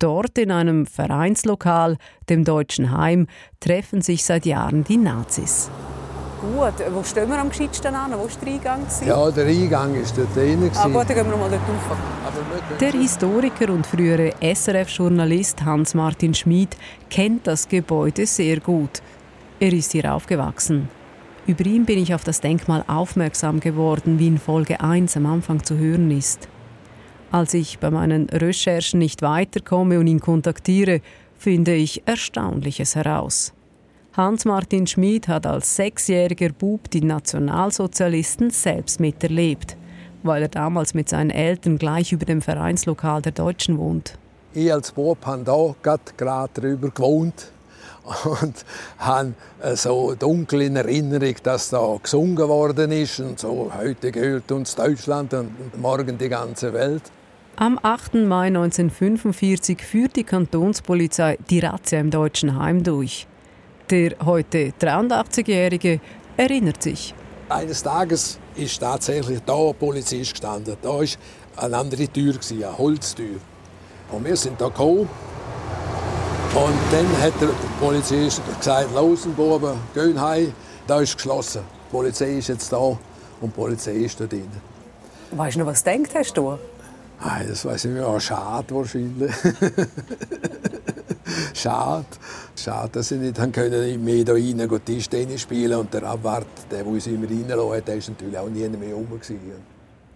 Dort 0.00 0.38
in 0.38 0.50
einem 0.50 0.86
Vereinslokal, 0.86 1.98
dem 2.30 2.42
Deutschen 2.42 2.90
Heim, 2.90 3.26
treffen 3.60 4.00
sich 4.00 4.24
seit 4.24 4.46
Jahren 4.46 4.82
die 4.82 4.96
Nazis. 4.96 5.70
Gut, 6.40 6.72
wo 6.90 7.02
stehen 7.02 7.28
wir 7.28 7.38
am 7.38 7.50
gescheitsten 7.50 7.94
an? 7.94 8.12
Wo 8.12 8.20
war 8.20 8.28
der 8.42 8.52
Eingang? 8.54 8.86
Ja, 9.06 9.30
der 9.30 9.46
Eingang 9.46 9.94
ist 9.96 10.16
dort 10.16 10.34
drin. 10.34 10.70
Ah, 10.74 10.88
gut, 10.88 10.94
dann 10.94 11.16
gehen 11.16 11.30
wir 11.30 11.36
mal 11.36 11.50
dort 11.50 11.60
rauf. 11.60 11.98
Der 12.80 12.92
Historiker 12.92 13.70
und 13.74 13.86
frühere 13.86 14.32
SRF-Journalist 14.40 15.62
Hans-Martin 15.62 16.32
Schmid 16.32 16.78
kennt 17.10 17.46
das 17.46 17.68
Gebäude 17.68 18.24
sehr 18.24 18.58
gut. 18.60 19.02
Er 19.58 19.74
ist 19.74 19.92
hier 19.92 20.14
aufgewachsen. 20.14 20.88
Über 21.46 21.66
ihn 21.66 21.84
bin 21.84 21.98
ich 21.98 22.14
auf 22.14 22.24
das 22.24 22.40
Denkmal 22.40 22.84
aufmerksam 22.86 23.60
geworden, 23.60 24.18
wie 24.18 24.28
in 24.28 24.38
Folge 24.38 24.80
1 24.80 25.18
am 25.18 25.26
Anfang 25.26 25.62
zu 25.62 25.76
hören 25.76 26.10
ist. 26.10 26.48
Als 27.32 27.54
ich 27.54 27.78
bei 27.78 27.90
meinen 27.92 28.28
Recherchen 28.28 28.98
nicht 28.98 29.22
weiterkomme 29.22 30.00
und 30.00 30.08
ihn 30.08 30.18
kontaktiere, 30.18 31.00
finde 31.38 31.74
ich 31.74 32.02
Erstaunliches 32.04 32.96
heraus. 32.96 33.52
Hans-Martin 34.16 34.88
Schmid 34.88 35.28
hat 35.28 35.46
als 35.46 35.76
sechsjähriger 35.76 36.48
Bub 36.48 36.90
die 36.90 37.02
Nationalsozialisten 37.02 38.50
selbst 38.50 38.98
miterlebt, 38.98 39.76
weil 40.24 40.42
er 40.42 40.48
damals 40.48 40.92
mit 40.92 41.08
seinen 41.08 41.30
Eltern 41.30 41.78
gleich 41.78 42.10
über 42.10 42.24
dem 42.24 42.42
Vereinslokal 42.42 43.22
der 43.22 43.32
Deutschen 43.32 43.78
wohnt. 43.78 44.18
Ich 44.52 44.72
als 44.72 44.90
Bub 44.90 45.24
habe 45.24 45.44
hier 45.44 45.98
gerade 46.16 46.60
drüber 46.60 46.90
gewohnt 46.90 47.52
und 48.24 48.64
habe 48.98 49.34
so 49.74 50.16
dunkel 50.16 50.62
in 50.62 50.74
Erinnerung, 50.74 51.36
dass 51.44 51.70
da 51.70 51.96
gesungen 52.02 52.48
worden 52.48 52.90
ist 52.90 53.20
und 53.20 53.38
so 53.38 53.70
heute 53.72 54.10
gehört 54.10 54.50
uns 54.50 54.74
Deutschland 54.74 55.32
und 55.32 55.80
morgen 55.80 56.18
die 56.18 56.28
ganze 56.28 56.72
Welt. 56.72 57.02
Am 57.56 57.78
8. 57.82 58.14
Mai 58.14 58.46
1945 58.46 59.82
führt 59.82 60.16
die 60.16 60.24
Kantonspolizei 60.24 61.36
die 61.50 61.58
Razzia 61.60 62.00
im 62.00 62.10
Deutschen 62.10 62.58
Heim 62.58 62.82
durch. 62.82 63.26
Der 63.90 64.16
heute 64.24 64.72
83-Jährige 64.80 66.00
erinnert 66.36 66.82
sich. 66.82 67.14
Eines 67.50 67.82
Tages 67.82 68.38
ist 68.56 68.78
tatsächlich 68.78 69.40
da 69.44 69.56
ein 69.56 69.74
Polizist 69.74 70.32
gestanden. 70.32 70.76
Da 70.80 70.88
war 70.88 71.04
eine 71.56 71.76
andere 71.76 72.08
Tür, 72.08 72.34
eine 72.50 72.78
Holztür. 72.78 73.36
Und 74.10 74.24
wir 74.24 74.36
sind 74.36 74.60
da 74.60 74.68
gekommen. 74.68 75.08
Und 76.54 76.78
dann 76.90 77.22
hat 77.22 77.32
der 77.40 77.50
Polizist 77.78 78.40
gesagt, 78.58 78.94
los, 78.94 79.26
Buben, 79.36 79.74
gehen 79.94 80.20
heim. 80.20 80.52
Da 80.86 81.00
ist 81.00 81.16
geschlossen. 81.16 81.62
Die 81.88 81.92
Polizei 81.92 82.38
ist 82.38 82.48
jetzt 82.48 82.72
da 82.72 82.78
und 82.78 82.98
die 83.42 83.48
Polizei 83.48 83.92
ist 83.92 84.18
da 84.18 84.26
drin. 84.26 84.48
Weißt 85.32 85.56
du 85.56 85.60
noch, 85.60 85.66
was 85.66 85.84
du 85.84 85.90
denkt 85.90 86.14
hast 86.14 86.36
du? 86.36 86.58
Nein, 87.22 87.46
das 87.48 87.64
weiß 87.64 87.84
ich 87.84 87.92
nicht 87.92 88.00
mehr. 88.00 88.20
Schade 88.20 88.74
wahrscheinlich. 88.74 89.32
Schade. 91.54 92.06
Schade, 92.56 92.90
dass 92.92 93.08
sie 93.08 93.16
nicht 93.16 93.38
haben 93.38 93.52
können, 93.52 94.04
mehr 94.04 94.16
hier 94.16 94.28
rein 94.28 94.80
Tischtennis 94.84 95.42
spielen 95.42 95.78
und 95.78 95.94
der 95.94 96.02
Abwart, 96.04 96.46
der, 96.70 96.86
uns 96.86 97.06
immer 97.06 97.28
reinlässt, 97.28 97.88
der 97.88 97.96
ist 97.96 98.08
natürlich 98.08 98.38
auch 98.38 98.48
nie 98.48 98.68
mehr 98.68 98.94
rum. 98.94 99.06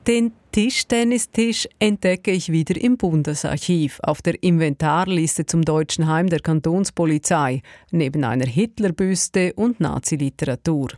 Den 0.06 0.32
Tischtennistisch 0.52 1.66
entdecke 1.78 2.30
ich 2.30 2.52
wieder 2.52 2.78
im 2.78 2.98
Bundesarchiv 2.98 4.00
auf 4.02 4.20
der 4.20 4.42
Inventarliste 4.42 5.46
zum 5.46 5.62
Deutschen 5.62 6.06
Heim 6.06 6.28
der 6.28 6.40
Kantonspolizei, 6.40 7.62
neben 7.90 8.22
einer 8.24 8.46
Hitlerbüste 8.46 9.54
und 9.54 9.80
Naziliteratur. 9.80 10.88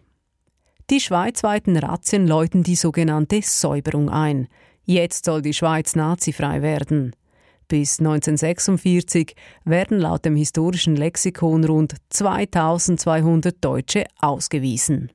Die 0.91 1.01
schweizweiten 1.01 1.77
Razzien 1.77 2.27
läuten 2.27 2.65
die 2.65 2.75
sogenannte 2.75 3.41
Säuberung 3.43 4.09
ein. 4.09 4.49
Jetzt 4.89 5.25
soll 5.25 5.43
die 5.43 5.53
Schweiz 5.53 5.97
nazifrei 5.97 6.63
werden. 6.63 7.11
Bis 7.67 7.99
1946 7.99 9.35
werden 9.65 9.99
laut 9.99 10.25
dem 10.25 10.37
historischen 10.37 10.95
Lexikon 10.95 11.65
rund 11.65 11.97
2200 12.11 13.57
Deutsche 13.61 14.05
ausgewiesen. 14.21 15.11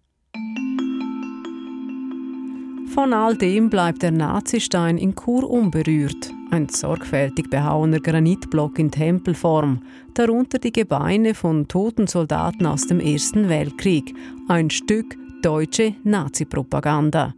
Von 2.93 3.13
all 3.13 3.37
dem 3.37 3.69
bleibt 3.69 4.01
der 4.01 4.11
Nazistein 4.11 4.97
in 4.97 5.15
Chur 5.15 5.49
unberührt. 5.49 6.33
Ein 6.51 6.67
sorgfältig 6.67 7.49
behauener 7.49 8.01
Granitblock 8.01 8.77
in 8.77 8.91
Tempelform, 8.91 9.83
darunter 10.13 10.59
die 10.59 10.73
Gebeine 10.73 11.33
von 11.33 11.69
toten 11.69 12.07
Soldaten 12.07 12.65
aus 12.65 12.87
dem 12.87 12.99
Ersten 12.99 13.47
Weltkrieg, 13.47 14.13
ein 14.49 14.69
Stück 14.69 15.15
deutsche 15.41 15.95
Nazi-Propaganda. 16.03 17.33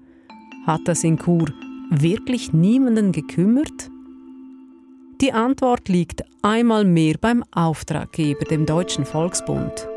Hat 0.65 0.81
das 0.85 1.03
in 1.03 1.19
Chur 1.19 1.53
wirklich 1.89 2.53
niemanden 2.53 3.11
gekümmert? 3.11 3.89
Die 5.21 5.31
Antwort 5.31 5.89
liegt 5.89 6.23
einmal 6.41 6.83
mehr 6.85 7.15
beim 7.19 7.43
Auftraggeber, 7.51 8.45
dem 8.45 8.65
Deutschen 8.65 9.05
Volksbund. 9.05 9.87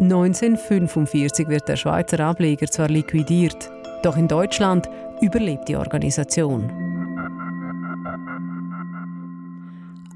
1945 0.00 1.48
wird 1.48 1.68
der 1.68 1.76
Schweizer 1.76 2.20
Ableger 2.20 2.66
zwar 2.66 2.88
liquidiert, 2.88 3.70
doch 4.02 4.16
in 4.16 4.28
Deutschland 4.28 4.88
überlebt 5.20 5.68
die 5.68 5.76
Organisation. 5.76 6.70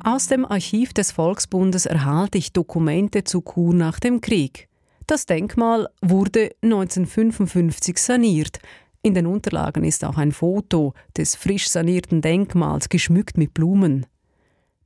Aus 0.05 0.27
dem 0.27 0.45
Archiv 0.45 0.93
des 0.93 1.13
Volksbundes 1.13 1.87
erhalte 1.87 2.39
ich 2.39 2.53
Dokumente 2.53 3.25
zu 3.25 3.43
Chur 3.43 3.75
nach 3.75 4.01
dem 4.01 4.21
Krieg. 4.21 4.69
Das 5.07 5.27
Denkmal 5.27 5.89
wurde 6.03 6.51
1955 6.63 7.99
saniert. 7.99 8.59
In 9.03 9.15
den 9.15 9.27
Unterlagen 9.27 9.85
ist 9.85 10.05
auch 10.05 10.19
ein 10.19 10.33
Foto 10.33 10.95
des 11.17 11.37
frisch 11.37 11.69
sanierten 11.69 12.21
Denkmals 12.21 12.89
geschmückt 12.89 13.39
mit 13.39 13.55
Blumen. 13.55 14.07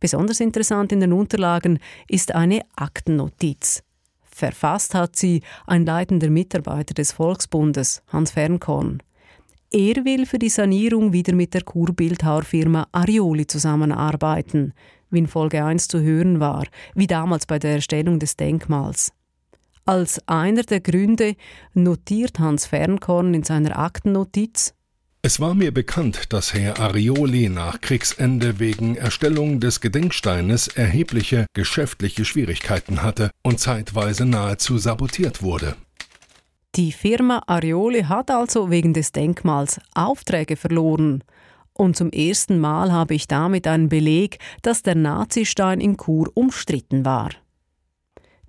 Besonders 0.01 0.41
interessant 0.41 0.93
in 0.93 1.01
den 1.01 1.13
Unterlagen 1.13 1.79
ist 2.09 2.35
eine 2.35 2.63
Aktennotiz. 2.77 3.83
Verfasst 4.23 4.95
hat 4.95 5.17
sie 5.17 5.43
ein 5.67 5.87
leitender 5.87 6.29
Mitarbeiter 6.29 6.95
des 6.95 7.13
Volksbundes, 7.13 8.03
Hans 8.09 8.33
Fernkorn. 8.33 9.03
Er 9.71 10.05
will 10.05 10.27
für 10.27 10.39
die 10.39 10.49
Sanierung 10.49 11.13
wieder 11.13 11.35
mit 11.35 11.55
der 11.55 11.63
Kurbildhauerfirma 11.63 12.89
Arioli 12.93 13.47
zusammenarbeiten, 13.47 14.75
wie 15.11 15.21
in 15.21 15.27
Folge 15.27 15.65
1 15.65 15.89
zu 15.89 16.01
hören 16.01 16.41
war, 16.41 16.67
wie 16.95 17.07
damals 17.07 17.47
bei 17.47 17.59
der 17.59 17.77
Erstellung 17.77 18.19
des 18.19 18.37
Denkmals. 18.37 19.13
Als 19.85 20.21
einer 20.29 20.63
der 20.63 20.81
Gründe 20.81 21.35
notiert 21.75 22.39
Hans 22.39 22.67
Fernkorn 22.67 23.35
in 23.35 23.43
seiner 23.43 23.79
Aktennotiz 23.79 24.75
es 25.25 25.39
war 25.39 25.55
mir 25.55 25.73
bekannt, 25.73 26.33
dass 26.33 26.53
Herr 26.53 26.81
Arioli 26.81 27.49
nach 27.49 27.81
Kriegsende 27.81 28.59
wegen 28.59 28.97
Erstellung 28.97 29.61
des 29.61 29.81
Gedenksteines 29.81 30.67
erhebliche 30.67 31.47
geschäftliche 31.55 32.25
Schwierigkeiten 32.25 33.05
hatte 33.05 33.31
und 33.45 33.61
zeitweise 33.61 34.27
nahezu 34.27 34.79
sabotiert 34.79 35.41
wurde. 35.41 35.77
Die 36.75 36.91
Firma 36.91 37.41
Arioli 37.47 38.03
hat 38.03 38.33
also 38.33 38.69
wegen 38.69 38.95
des 38.95 39.13
Denkmals 39.13 39.81
Aufträge 39.95 40.57
verloren. 40.57 41.23
Und 41.73 41.97
zum 41.97 42.11
ersten 42.11 42.59
Mal 42.59 42.91
habe 42.91 43.15
ich 43.15 43.29
damit 43.29 43.69
einen 43.69 43.89
Beleg, 43.89 44.39
dass 44.63 44.83
der 44.83 44.97
Nazistein 44.97 45.81
in 45.81 45.99
Chur 45.99 46.33
umstritten 46.35 47.05
war. 47.05 47.31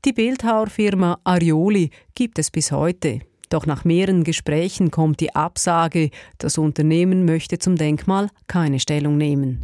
Die 0.05 0.11
Bildhauerfirma 0.11 1.19
Arioli 1.23 1.89
gibt 2.13 2.37
es 2.37 2.51
bis 2.51 2.73
heute. 2.73 3.21
Doch 3.49 3.65
nach 3.65 3.85
mehreren 3.85 4.25
Gesprächen 4.25 4.91
kommt 4.91 5.21
die 5.21 5.33
Absage, 5.33 6.09
das 6.39 6.57
Unternehmen 6.57 7.23
möchte 7.23 7.57
zum 7.57 7.77
Denkmal 7.77 8.27
keine 8.47 8.81
Stellung 8.81 9.17
nehmen. 9.17 9.61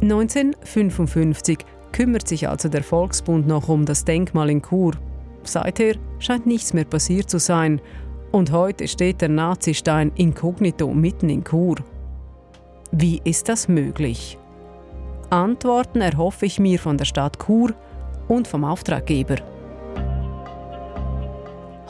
1955 0.00 1.58
kümmert 1.92 2.26
sich 2.26 2.48
also 2.48 2.70
der 2.70 2.84
Volksbund 2.84 3.46
noch 3.46 3.68
um 3.68 3.84
das 3.84 4.06
Denkmal 4.06 4.48
in 4.48 4.62
Chur. 4.62 4.92
Seither 5.42 5.96
scheint 6.20 6.46
nichts 6.46 6.72
mehr 6.72 6.86
passiert 6.86 7.28
zu 7.28 7.38
sein 7.38 7.82
und 8.32 8.50
heute 8.50 8.88
steht 8.88 9.20
der 9.20 9.28
Nazistein 9.28 10.10
inkognito 10.14 10.90
mitten 10.94 11.28
in 11.28 11.44
Chur. 11.44 11.76
Wie 12.92 13.20
ist 13.24 13.50
das 13.50 13.68
möglich? 13.68 14.39
Antworten 15.30 16.00
erhoffe 16.00 16.46
ich 16.46 16.58
mir 16.58 16.78
von 16.78 16.98
der 16.98 17.04
Stadt 17.04 17.38
Chur 17.38 17.72
und 18.26 18.48
vom 18.48 18.64
Auftraggeber. 18.64 19.36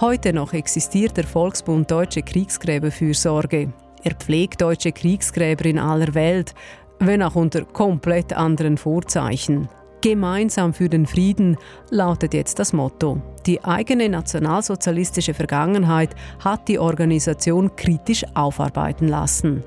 Heute 0.00 0.32
noch 0.32 0.52
existiert 0.52 1.16
der 1.16 1.24
Volksbund 1.24 1.90
Deutsche 1.90 2.22
Kriegsgräberfürsorge. 2.22 3.72
Er 4.02 4.14
pflegt 4.14 4.60
deutsche 4.60 4.92
Kriegsgräber 4.92 5.64
in 5.64 5.78
aller 5.78 6.14
Welt, 6.14 6.54
wenn 6.98 7.22
auch 7.22 7.34
unter 7.34 7.64
komplett 7.64 8.34
anderen 8.34 8.76
Vorzeichen. 8.76 9.68
Gemeinsam 10.02 10.72
für 10.72 10.88
den 10.88 11.06
Frieden 11.06 11.56
lautet 11.90 12.34
jetzt 12.34 12.58
das 12.58 12.72
Motto. 12.72 13.20
Die 13.46 13.62
eigene 13.64 14.08
nationalsozialistische 14.08 15.34
Vergangenheit 15.34 16.14
hat 16.42 16.68
die 16.68 16.78
Organisation 16.78 17.74
kritisch 17.76 18.24
aufarbeiten 18.34 19.08
lassen. 19.08 19.62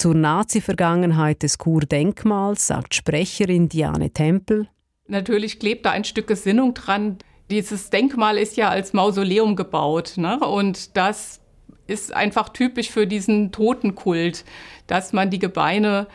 Zur 0.00 0.14
Nazi-Vergangenheit 0.14 1.42
des 1.42 1.58
Kur-Denkmals 1.58 2.66
sagt 2.66 2.94
Sprecherin 2.94 3.68
Diane 3.68 4.08
Tempel. 4.08 4.66
Natürlich 5.08 5.58
klebt 5.58 5.84
da 5.84 5.90
ein 5.90 6.04
Stück 6.04 6.26
Gesinnung 6.26 6.72
dran, 6.72 7.18
dieses 7.50 7.90
Denkmal 7.90 8.38
ist 8.38 8.56
ja 8.56 8.70
als 8.70 8.94
Mausoleum 8.94 9.56
gebaut. 9.56 10.14
Ne? 10.16 10.40
Und 10.40 10.96
das 10.96 11.42
ist 11.86 12.14
einfach 12.14 12.48
typisch 12.48 12.88
für 12.88 13.06
diesen 13.06 13.52
Totenkult, 13.52 14.46
dass 14.86 15.12
man 15.12 15.28
die 15.28 15.38
Gebeine 15.38 16.06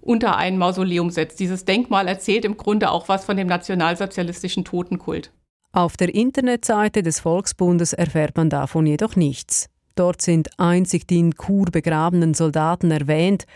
unter 0.00 0.36
ein 0.36 0.56
Mausoleum 0.56 1.10
setzt. 1.10 1.40
Dieses 1.40 1.64
Denkmal 1.64 2.06
erzählt 2.06 2.44
im 2.44 2.56
Grunde 2.56 2.92
auch 2.92 3.08
was 3.08 3.24
von 3.24 3.36
dem 3.36 3.48
nationalsozialistischen 3.48 4.64
Totenkult. 4.64 5.32
Auf 5.72 5.96
der 5.96 6.14
Internetseite 6.14 7.02
des 7.02 7.18
Volksbundes 7.18 7.92
erfährt 7.92 8.36
man 8.36 8.50
davon 8.50 8.86
jedoch 8.86 9.16
nichts. 9.16 9.68
Dort 9.94 10.22
sind 10.22 10.58
einzig 10.58 11.06
die 11.06 11.18
in 11.18 11.34
Chur 11.34 11.66
begrabenen 11.66 12.34
Soldaten 12.34 12.90
erwähnt, 12.90 13.46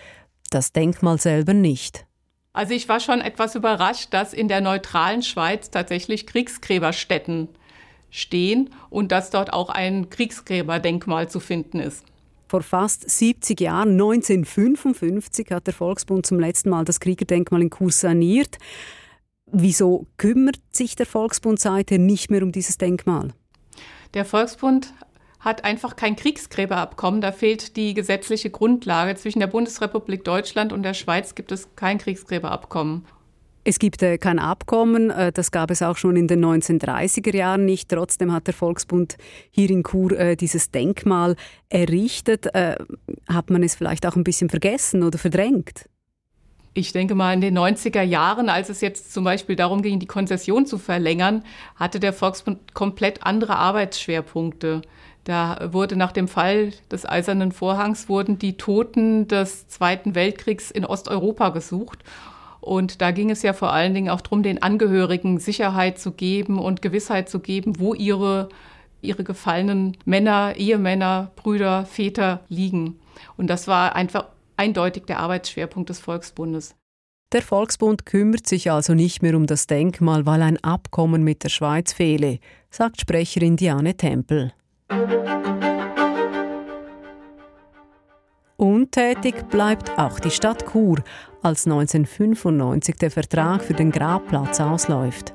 das 0.50 0.72
Denkmal 0.72 1.20
selber 1.20 1.52
nicht. 1.52 2.06
Also 2.52 2.74
ich 2.74 2.88
war 2.88 3.00
schon 3.00 3.20
etwas 3.20 3.54
überrascht, 3.54 4.08
dass 4.10 4.32
in 4.32 4.48
der 4.48 4.60
neutralen 4.60 5.22
Schweiz 5.22 5.70
tatsächlich 5.70 6.26
Kriegsgräberstätten 6.26 7.48
stehen 8.10 8.70
und 8.90 9.12
dass 9.12 9.30
dort 9.30 9.52
auch 9.52 9.68
ein 9.68 10.10
Kriegsgräberdenkmal 10.10 11.28
zu 11.28 11.40
finden 11.40 11.80
ist. 11.80 12.04
Vor 12.48 12.62
fast 12.62 13.08
70 13.08 13.60
Jahren, 13.60 13.90
1955, 13.90 15.50
hat 15.50 15.66
der 15.66 15.74
Volksbund 15.74 16.24
zum 16.24 16.40
letzten 16.40 16.70
Mal 16.70 16.84
das 16.84 16.98
Kriegerdenkmal 16.98 17.60
in 17.60 17.68
Kurs 17.68 18.00
saniert. 18.00 18.56
Wieso 19.46 20.06
kümmert 20.16 20.58
sich 20.72 20.96
der 20.96 21.06
Volksbund 21.06 21.60
seither 21.60 21.98
nicht 21.98 22.30
mehr 22.30 22.42
um 22.42 22.52
dieses 22.52 22.78
Denkmal? 22.78 23.34
Der 24.14 24.24
Volksbund 24.24 24.94
hat 25.48 25.64
einfach 25.64 25.96
kein 25.96 26.14
Kriegsgräberabkommen. 26.14 27.20
Da 27.20 27.32
fehlt 27.32 27.76
die 27.76 27.94
gesetzliche 27.94 28.50
Grundlage. 28.50 29.14
Zwischen 29.16 29.40
der 29.40 29.46
Bundesrepublik 29.46 30.22
Deutschland 30.22 30.72
und 30.72 30.82
der 30.82 30.94
Schweiz 30.94 31.34
gibt 31.34 31.50
es 31.50 31.74
kein 31.74 31.98
Kriegsgräberabkommen. 31.98 33.06
Es 33.64 33.78
gibt 33.78 34.02
äh, 34.02 34.16
kein 34.18 34.38
Abkommen, 34.38 35.10
äh, 35.10 35.32
das 35.32 35.50
gab 35.50 35.70
es 35.70 35.82
auch 35.82 35.96
schon 35.96 36.16
in 36.16 36.26
den 36.26 36.42
1930er 36.42 37.34
Jahren 37.36 37.64
nicht. 37.64 37.90
Trotzdem 37.90 38.32
hat 38.32 38.46
der 38.46 38.54
Volksbund 38.54 39.16
hier 39.50 39.68
in 39.68 39.82
Chur 39.82 40.12
äh, 40.12 40.36
dieses 40.36 40.70
Denkmal 40.70 41.36
errichtet. 41.68 42.46
Hat 43.28 43.50
man 43.50 43.62
es 43.62 43.74
vielleicht 43.74 44.06
auch 44.06 44.16
ein 44.16 44.24
bisschen 44.24 44.48
vergessen 44.48 45.02
oder 45.02 45.18
verdrängt? 45.18 45.86
Ich 46.72 46.92
denke 46.92 47.14
mal, 47.14 47.34
in 47.34 47.40
den 47.40 47.58
90er 47.58 48.02
Jahren, 48.02 48.48
als 48.48 48.68
es 48.68 48.80
jetzt 48.80 49.12
zum 49.12 49.24
Beispiel 49.24 49.56
darum 49.56 49.82
ging, 49.82 49.98
die 49.98 50.06
Konzession 50.06 50.64
zu 50.64 50.78
verlängern, 50.78 51.42
hatte 51.74 51.98
der 51.98 52.12
Volksbund 52.12 52.72
komplett 52.72 53.24
andere 53.24 53.56
Arbeitsschwerpunkte. 53.56 54.82
Da 55.28 55.58
wurde 55.72 55.94
nach 55.94 56.12
dem 56.12 56.26
Fall 56.26 56.72
des 56.90 57.06
Eisernen 57.06 57.52
Vorhangs 57.52 58.08
wurden 58.08 58.38
die 58.38 58.56
Toten 58.56 59.28
des 59.28 59.68
Zweiten 59.68 60.14
Weltkriegs 60.14 60.70
in 60.70 60.86
Osteuropa 60.86 61.50
gesucht. 61.50 61.98
Und 62.62 63.02
da 63.02 63.10
ging 63.10 63.28
es 63.28 63.42
ja 63.42 63.52
vor 63.52 63.70
allen 63.70 63.92
Dingen 63.92 64.08
auch 64.08 64.22
darum, 64.22 64.42
den 64.42 64.62
Angehörigen 64.62 65.38
Sicherheit 65.38 65.98
zu 65.98 66.12
geben 66.12 66.58
und 66.58 66.80
Gewissheit 66.80 67.28
zu 67.28 67.40
geben, 67.40 67.78
wo 67.78 67.92
ihre, 67.92 68.48
ihre 69.02 69.22
gefallenen 69.22 69.98
Männer, 70.06 70.54
Ehemänner, 70.56 71.30
Brüder, 71.36 71.84
Väter 71.84 72.40
liegen. 72.48 72.98
Und 73.36 73.48
das 73.48 73.68
war 73.68 73.94
einfach 73.94 74.28
eindeutig 74.56 75.04
der 75.04 75.20
Arbeitsschwerpunkt 75.20 75.90
des 75.90 75.98
Volksbundes. 75.98 76.74
Der 77.34 77.42
Volksbund 77.42 78.06
kümmert 78.06 78.46
sich 78.46 78.70
also 78.70 78.94
nicht 78.94 79.20
mehr 79.20 79.36
um 79.36 79.46
das 79.46 79.66
Denkmal, 79.66 80.24
weil 80.24 80.40
ein 80.40 80.64
Abkommen 80.64 81.22
mit 81.22 81.44
der 81.44 81.50
Schweiz 81.50 81.92
fehle, 81.92 82.38
sagt 82.70 83.02
Sprecherin 83.02 83.58
Diane 83.58 83.94
Tempel. 83.94 84.54
Untätig 88.56 89.48
bleibt 89.50 89.96
auch 89.98 90.18
die 90.18 90.30
Stadt 90.30 90.64
Chur, 90.72 90.98
als 91.42 91.66
1995 91.66 92.96
der 92.96 93.10
Vertrag 93.10 93.62
für 93.62 93.74
den 93.74 93.92
Grabplatz 93.92 94.60
ausläuft. 94.60 95.34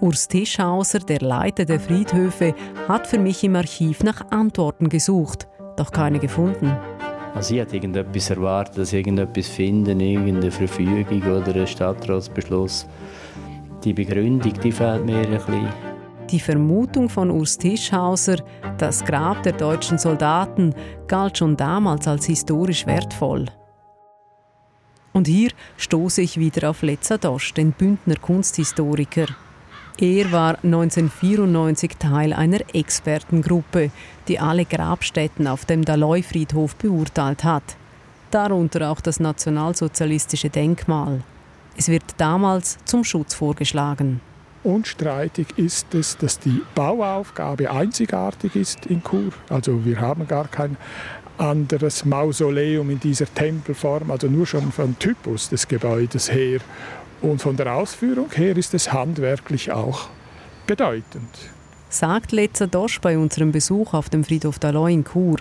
Urs 0.00 0.28
Tischhauser, 0.28 0.98
der 0.98 1.20
Leiter 1.20 1.64
der 1.64 1.78
Friedhöfe, 1.78 2.54
hat 2.88 3.06
für 3.06 3.18
mich 3.18 3.44
im 3.44 3.56
Archiv 3.56 4.02
nach 4.02 4.30
Antworten 4.30 4.88
gesucht, 4.88 5.46
doch 5.76 5.90
keine 5.90 6.18
gefunden. 6.18 6.76
Also 7.34 7.54
ich 7.54 7.60
hatte 7.60 7.76
irgendetwas 7.76 8.30
erwartet, 8.30 8.78
dass 8.78 8.92
ich 8.92 8.98
irgendetwas 8.98 9.46
finden, 9.46 10.00
irgendeine 10.00 10.50
Verfügung 10.50 11.22
oder 11.22 11.54
ein 11.54 11.66
Stadtratsbeschluss. 11.66 12.86
Die 13.84 13.92
Begründung, 13.92 14.52
die 14.54 14.72
fehlt 14.72 15.04
mir 15.04 15.18
ein 15.18 15.30
bisschen. 15.30 15.95
Die 16.30 16.40
Vermutung 16.40 17.08
von 17.08 17.30
Urs 17.30 17.56
Tischhauser, 17.56 18.38
das 18.78 19.04
Grab 19.04 19.44
der 19.44 19.52
deutschen 19.52 19.96
Soldaten, 19.96 20.74
galt 21.06 21.38
schon 21.38 21.56
damals 21.56 22.08
als 22.08 22.26
historisch 22.26 22.84
wertvoll. 22.84 23.46
Und 25.12 25.28
hier 25.28 25.52
stoße 25.76 26.22
ich 26.22 26.38
wieder 26.38 26.70
auf 26.70 26.82
Letza 26.82 27.16
Dosch, 27.16 27.54
den 27.54 27.70
Bündner 27.70 28.16
Kunsthistoriker. 28.16 29.26
Er 29.98 30.32
war 30.32 30.58
1994 30.64 31.92
Teil 31.96 32.32
einer 32.32 32.60
Expertengruppe, 32.74 33.92
die 34.26 34.40
alle 34.40 34.64
Grabstätten 34.64 35.46
auf 35.46 35.64
dem 35.64 35.84
Daloi-Friedhof 35.84 36.74
beurteilt 36.74 37.44
hat. 37.44 37.76
Darunter 38.32 38.90
auch 38.90 39.00
das 39.00 39.20
nationalsozialistische 39.20 40.50
Denkmal. 40.50 41.22
Es 41.76 41.88
wird 41.88 42.04
damals 42.18 42.78
zum 42.84 43.04
Schutz 43.04 43.32
vorgeschlagen. 43.32 44.20
Unstreitig 44.66 45.46
ist 45.58 45.94
es, 45.94 46.18
dass 46.18 46.40
die 46.40 46.60
Bauaufgabe 46.74 47.70
einzigartig 47.70 48.56
ist 48.56 48.86
in 48.86 49.00
Chur. 49.00 49.30
Also 49.48 49.84
wir 49.84 50.00
haben 50.00 50.26
gar 50.26 50.48
kein 50.48 50.76
anderes 51.38 52.04
Mausoleum 52.04 52.90
in 52.90 52.98
dieser 52.98 53.32
Tempelform, 53.32 54.10
also 54.10 54.26
nur 54.26 54.44
schon 54.44 54.72
vom 54.72 54.98
Typus 54.98 55.50
des 55.50 55.68
Gebäudes 55.68 56.32
her. 56.32 56.58
Und 57.22 57.42
von 57.42 57.56
der 57.56 57.72
Ausführung 57.72 58.28
her 58.32 58.56
ist 58.56 58.74
es 58.74 58.92
handwerklich 58.92 59.70
auch 59.70 60.08
bedeutend. 60.66 61.30
Sagt 61.88 62.32
Letzer 62.32 62.66
Dosch 62.66 63.00
bei 63.00 63.16
unserem 63.16 63.52
Besuch 63.52 63.94
auf 63.94 64.08
dem 64.08 64.24
Friedhof 64.24 64.58
Daloi 64.58 64.92
in 64.92 65.04
Chur. 65.04 65.36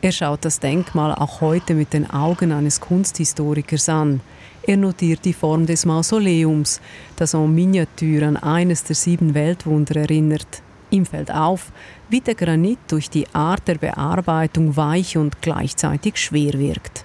Er 0.00 0.12
schaut 0.12 0.44
das 0.44 0.60
Denkmal 0.60 1.12
auch 1.12 1.40
heute 1.40 1.74
mit 1.74 1.92
den 1.92 2.08
Augen 2.08 2.52
eines 2.52 2.80
Kunsthistorikers 2.80 3.88
an. 3.88 4.20
Er 4.66 4.78
notiert 4.78 5.26
die 5.26 5.34
Form 5.34 5.66
des 5.66 5.84
Mausoleums, 5.84 6.80
das 7.16 7.34
en 7.34 7.54
Miniatur 7.54 8.22
an 8.22 8.38
eines 8.38 8.82
der 8.84 8.96
sieben 8.96 9.34
Weltwunder 9.34 9.96
erinnert. 9.96 10.62
Ihm 10.90 11.04
fällt 11.04 11.30
auf, 11.30 11.70
wie 12.08 12.20
der 12.20 12.34
Granit 12.34 12.78
durch 12.88 13.10
die 13.10 13.26
Art 13.34 13.68
der 13.68 13.76
Bearbeitung 13.76 14.74
weich 14.74 15.18
und 15.18 15.42
gleichzeitig 15.42 16.16
schwer 16.16 16.54
wirkt. 16.54 17.04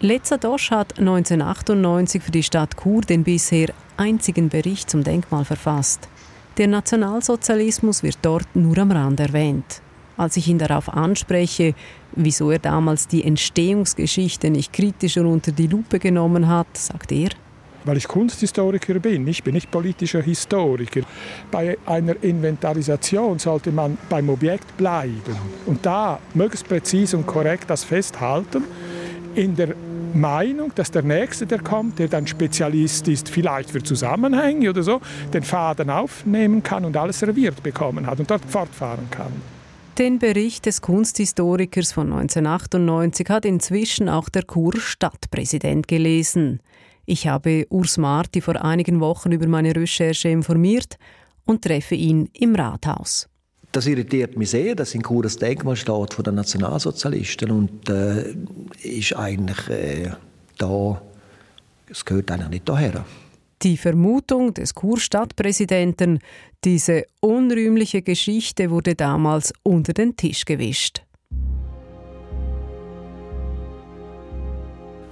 Letzadosch 0.00 0.70
hat 0.70 0.98
1998 0.98 2.22
für 2.22 2.30
die 2.30 2.42
Stadt 2.42 2.74
Chur 2.82 3.02
den 3.02 3.24
bisher 3.24 3.74
einzigen 3.98 4.48
Bericht 4.48 4.88
zum 4.88 5.04
Denkmal 5.04 5.44
verfasst. 5.44 6.08
Der 6.56 6.68
Nationalsozialismus 6.68 8.02
wird 8.02 8.18
dort 8.22 8.54
nur 8.54 8.78
am 8.78 8.92
Rand 8.92 9.20
erwähnt. 9.20 9.82
Als 10.16 10.36
ich 10.36 10.48
ihn 10.48 10.58
darauf 10.58 10.88
anspreche, 10.88 11.74
wieso 12.12 12.50
er 12.50 12.60
damals 12.60 13.08
die 13.08 13.24
Entstehungsgeschichte 13.24 14.50
nicht 14.50 14.72
kritischer 14.72 15.26
unter 15.26 15.52
die 15.52 15.66
Lupe 15.66 15.98
genommen 15.98 16.48
hat, 16.48 16.68
sagt 16.76 17.10
er, 17.12 17.30
weil 17.84 17.96
ich 17.98 18.08
Kunsthistoriker 18.08 18.98
bin. 18.98 19.26
Ich 19.28 19.42
bin 19.42 19.54
nicht 19.54 19.70
politischer 19.70 20.22
Historiker. 20.22 21.02
Bei 21.50 21.76
einer 21.86 22.22
Inventarisation 22.22 23.38
sollte 23.38 23.72
man 23.72 23.98
beim 24.08 24.28
Objekt 24.30 24.76
bleiben 24.76 25.36
und 25.66 25.84
da 25.84 26.18
möglichst 26.34 26.68
präzise 26.68 27.16
und 27.16 27.26
korrekt 27.26 27.68
das 27.68 27.84
festhalten, 27.84 28.64
in 29.34 29.56
der 29.56 29.74
Meinung, 30.14 30.72
dass 30.74 30.92
der 30.92 31.02
Nächste, 31.02 31.44
der 31.44 31.58
kommt, 31.58 31.98
der 31.98 32.06
dann 32.06 32.26
Spezialist 32.26 33.08
ist, 33.08 33.28
vielleicht 33.28 33.70
für 33.70 33.82
Zusammenhänge 33.82 34.70
oder 34.70 34.82
so, 34.82 35.00
den 35.32 35.42
Faden 35.42 35.90
aufnehmen 35.90 36.62
kann 36.62 36.84
und 36.84 36.96
alles 36.96 37.18
serviert 37.18 37.62
bekommen 37.62 38.06
hat 38.06 38.20
und 38.20 38.30
dort 38.30 38.44
fortfahren 38.44 39.08
kann. 39.10 39.32
Den 39.98 40.18
Bericht 40.18 40.66
des 40.66 40.80
Kunsthistorikers 40.80 41.92
von 41.92 42.12
1998 42.12 43.28
hat 43.28 43.44
inzwischen 43.44 44.08
auch 44.08 44.28
der 44.28 44.42
Chur 44.42 44.76
Stadtpräsident 44.76 45.86
gelesen. 45.86 46.58
Ich 47.06 47.28
habe 47.28 47.64
Urs 47.70 47.96
Marti 47.96 48.40
vor 48.40 48.64
einigen 48.64 48.98
Wochen 48.98 49.30
über 49.30 49.46
meine 49.46 49.76
Recherche 49.76 50.30
informiert 50.30 50.96
und 51.44 51.62
treffe 51.62 51.94
ihn 51.94 52.28
im 52.32 52.56
Rathaus. 52.56 53.28
Das 53.70 53.86
irritiert 53.86 54.36
mich 54.36 54.50
sehr, 54.50 54.74
dass 54.74 54.96
in 54.96 55.02
Chur 55.04 55.26
ein 55.26 55.36
Denkmal 55.36 55.76
steht 55.76 56.14
von 56.14 56.24
den 56.24 56.34
Nationalsozialisten 56.34 57.52
und 57.52 57.88
äh, 57.88 58.34
ist 58.82 59.14
eigentlich 59.14 59.68
äh, 59.68 60.10
da, 60.58 61.00
es 61.88 62.04
gehört 62.04 62.32
eigentlich 62.32 62.50
nicht 62.50 62.68
daher. 62.68 63.04
Die 63.62 63.76
Vermutung 63.76 64.52
des 64.52 64.74
Kurstadtpräsidenten, 64.74 66.18
diese 66.64 67.04
unrühmliche 67.20 68.02
Geschichte 68.02 68.70
wurde 68.70 68.94
damals 68.94 69.52
unter 69.62 69.92
den 69.92 70.16
Tisch 70.16 70.44
gewischt. 70.44 71.02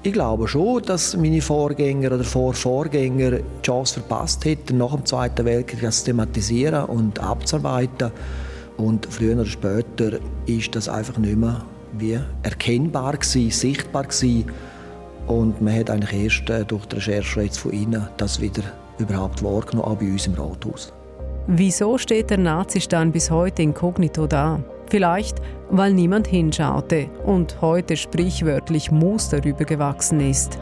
Ich 0.05 0.13
glaube 0.13 0.49
schon, 0.49 0.83
dass 0.83 1.17
meine 1.17 1.41
Vorgänger 1.41 2.11
oder 2.13 2.25
Vorvorgänger 2.25 3.39
die 3.39 3.63
Chance 3.63 4.01
verpasst 4.01 4.45
hätten, 4.45 4.79
nach 4.79 4.97
dem 4.97 5.07
Zweiten 5.07 5.45
Weltkrieg 5.45 5.81
das 5.81 6.01
zu 6.01 6.07
thematisieren 6.07 6.87
und 6.87 7.21
abzuarbeiten. 7.21 8.11
Und 8.77 9.07
früher 9.09 9.37
oder 9.37 9.47
später 9.47 10.19
ist 10.47 10.75
das 10.75 10.89
einfach 10.89 11.19
nicht 11.19 11.37
mehr 11.37 11.65
wie 11.93 12.19
erkennbar 12.43 13.13
gewesen, 13.13 13.51
sichtbar 13.53 14.03
gewesen. 14.03 14.47
Und 15.27 15.61
man 15.63 15.79
hat 15.79 15.91
eigentlich 15.91 16.25
erst 16.25 16.51
äh, 16.51 16.65
durch 16.65 16.87
die 16.87 16.97
Recherche 16.97 17.43
jetzt 17.43 17.59
von 17.59 17.73
Ihnen 17.73 18.09
das 18.17 18.41
wieder 18.41 18.63
überhaupt 18.99 19.43
wahrgenommen, 19.43 19.89
auch 19.89 19.97
bei 19.97 20.07
uns 20.07 20.27
im 20.27 20.35
Rathaus. 20.35 20.93
Wieso 21.47 21.99
steht 21.99 22.31
der 22.31 22.39
Nazistein 22.39 23.11
bis 23.11 23.31
heute 23.31 23.63
inkognito 23.63 24.27
da? 24.27 24.63
Vielleicht, 24.89 25.39
weil 25.71 25.93
niemand 25.93 26.27
hinschaute 26.27 27.09
und 27.25 27.61
heute 27.63 27.97
sprichwörtlich 27.97 28.91
Moos 28.91 29.31
darüber 29.31 29.65
gewachsen 29.65 30.21
ist. 30.21 30.59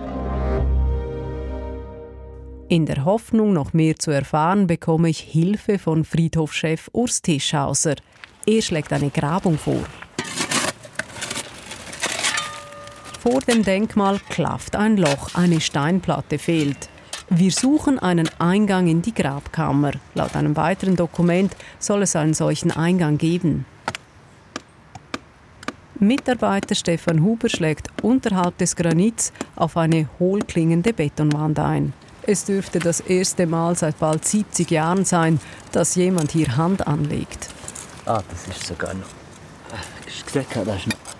In 2.68 2.86
der 2.86 3.04
Hoffnung, 3.04 3.52
noch 3.52 3.72
mehr 3.72 3.96
zu 3.96 4.12
erfahren, 4.12 4.68
bekomme 4.68 5.08
ich 5.08 5.18
Hilfe 5.18 5.78
von 5.80 6.04
Friedhofchef 6.04 6.88
Urs 6.92 7.20
Tischhauser. 7.20 7.96
Er 8.46 8.62
schlägt 8.62 8.92
eine 8.92 9.10
Grabung 9.10 9.58
vor. 9.58 9.82
Vor 13.20 13.40
dem 13.42 13.62
Denkmal 13.62 14.18
klafft 14.30 14.76
ein 14.76 14.96
Loch, 14.96 15.34
eine 15.34 15.60
Steinplatte 15.60 16.38
fehlt. 16.38 16.88
Wir 17.28 17.50
suchen 17.50 17.98
einen 17.98 18.30
Eingang 18.38 18.86
in 18.86 19.02
die 19.02 19.12
Grabkammer. 19.12 19.90
Laut 20.14 20.34
einem 20.34 20.56
weiteren 20.56 20.96
Dokument 20.96 21.54
soll 21.78 22.00
es 22.00 22.16
einen 22.16 22.32
solchen 22.32 22.70
Eingang 22.70 23.18
geben. 23.18 23.66
Mitarbeiter 25.98 26.74
Stefan 26.74 27.22
Huber 27.22 27.50
schlägt 27.50 27.88
unterhalb 28.02 28.56
des 28.56 28.74
Granits 28.74 29.34
auf 29.54 29.76
eine 29.76 30.08
hohlklingende 30.18 30.94
Betonwand 30.94 31.58
ein. 31.58 31.92
Es 32.22 32.46
dürfte 32.46 32.78
das 32.78 33.00
erste 33.00 33.46
Mal 33.46 33.76
seit 33.76 33.98
bald 33.98 34.24
70 34.24 34.70
Jahren 34.70 35.04
sein, 35.04 35.40
dass 35.72 35.94
jemand 35.94 36.30
hier 36.30 36.56
Hand 36.56 36.86
anlegt. 36.86 37.50
Ah, 38.06 38.22
das 38.30 38.56
ist 38.56 38.66
sogar 38.66 38.94
noch. 38.94 39.04
Hast 39.70 39.88
du 40.08 40.24
gesehen, 40.24 40.64
da 40.64 40.74
ist 40.74 40.86
noch 40.86 41.19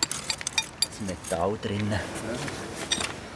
Metall 1.07 1.57
drin. 1.61 1.93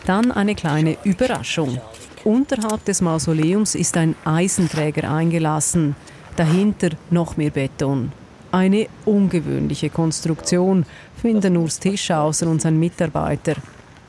Dann 0.06 0.32
eine 0.32 0.56
kleine 0.56 0.98
Überraschung. 1.04 1.80
Unterhalb 2.24 2.86
des 2.86 3.02
Mausoleums 3.02 3.76
ist 3.76 3.98
ein 3.98 4.16
Eisenträger 4.26 5.12
eingelassen, 5.12 5.96
dahinter 6.36 6.90
noch 7.10 7.38
mehr 7.38 7.52
Beton. 7.52 8.12
Eine 8.52 8.88
ungewöhnliche 9.06 9.90
Konstruktion, 9.90 10.86
finden 11.22 11.58
Urs 11.58 11.80
Tischhauser 11.80 12.48
und 12.48 12.62
sein 12.62 12.80
Mitarbeiter. 12.80 13.56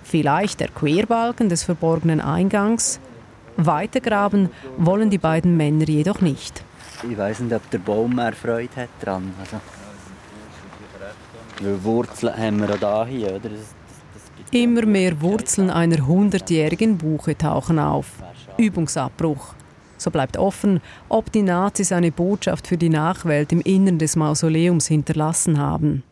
Vielleicht 0.04 0.60
der 0.60 0.68
Querbalken 0.68 1.48
des 1.48 1.64
verborgenen 1.64 2.20
Eingangs? 2.20 3.00
Weitergraben 3.56 4.50
wollen 4.76 5.10
die 5.10 5.18
beiden 5.18 5.56
Männer 5.56 5.88
jedoch 5.88 6.20
nicht. 6.20 6.62
Ich 7.10 7.16
weiß 7.18 7.40
nicht, 7.40 7.54
ob 7.54 7.68
der 7.70 7.78
Baum 7.78 8.14
mehr 8.14 8.32
Freude 8.32 8.76
hat 8.76 8.88
dran. 9.00 9.32
Also, 9.40 9.60
weil 11.60 11.82
Wurzeln 11.84 12.36
haben 12.36 12.60
wir 12.60 12.82
auch 12.82 13.06
hier, 13.06 13.28
oder? 13.28 13.48
Das, 13.48 13.50
das, 13.50 14.22
das 14.42 14.50
Immer 14.50 14.86
mehr 14.86 15.20
Wurzeln 15.20 15.70
einer 15.70 16.06
hundertjährigen 16.06 16.98
Buche 16.98 17.36
tauchen 17.36 17.78
auf. 17.78 18.12
Übungsabbruch. 18.58 19.54
So 19.98 20.10
bleibt 20.10 20.36
offen, 20.36 20.80
ob 21.08 21.32
die 21.32 21.42
Nazis 21.42 21.92
eine 21.92 22.12
Botschaft 22.12 22.66
für 22.66 22.76
die 22.76 22.90
Nachwelt 22.90 23.52
im 23.52 23.60
Innern 23.62 23.98
des 23.98 24.16
Mausoleums 24.16 24.86
hinterlassen 24.86 25.58
haben. 25.58 26.02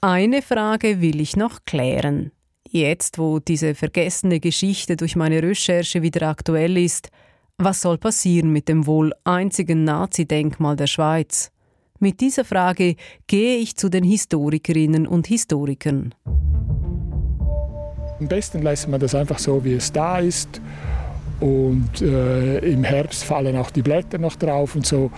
Eine 0.00 0.42
Frage 0.42 1.00
will 1.00 1.20
ich 1.20 1.36
noch 1.36 1.60
klären. 1.64 2.32
Jetzt, 2.68 3.18
wo 3.18 3.38
diese 3.38 3.74
vergessene 3.74 4.40
Geschichte 4.40 4.96
durch 4.96 5.14
meine 5.14 5.42
Recherche 5.42 6.02
wieder 6.02 6.28
aktuell 6.28 6.76
ist, 6.76 7.10
was 7.58 7.80
soll 7.80 7.98
passieren 7.98 8.50
mit 8.50 8.68
dem 8.68 8.86
wohl 8.86 9.12
einzigen 9.24 9.84
Nazi-Denkmal 9.84 10.76
der 10.76 10.86
Schweiz? 10.86 11.52
Mit 12.02 12.20
dieser 12.20 12.44
Frage 12.44 12.96
gehe 13.28 13.58
ich 13.58 13.76
zu 13.76 13.88
den 13.88 14.02
Historikerinnen 14.02 15.06
und 15.06 15.28
Historikern. 15.28 16.12
Am 18.18 18.26
besten 18.26 18.60
lässt 18.62 18.88
man 18.88 18.98
das 18.98 19.14
einfach 19.14 19.38
so, 19.38 19.64
wie 19.64 19.74
es 19.74 19.92
da 19.92 20.18
ist. 20.18 20.60
Und 21.38 22.02
äh, 22.02 22.58
im 22.58 22.82
Herbst 22.82 23.22
fallen 23.22 23.56
auch 23.56 23.70
die 23.70 23.82
Blätter 23.82 24.18
noch 24.18 24.34
drauf 24.34 24.74
und 24.74 24.84
so. 24.84 25.12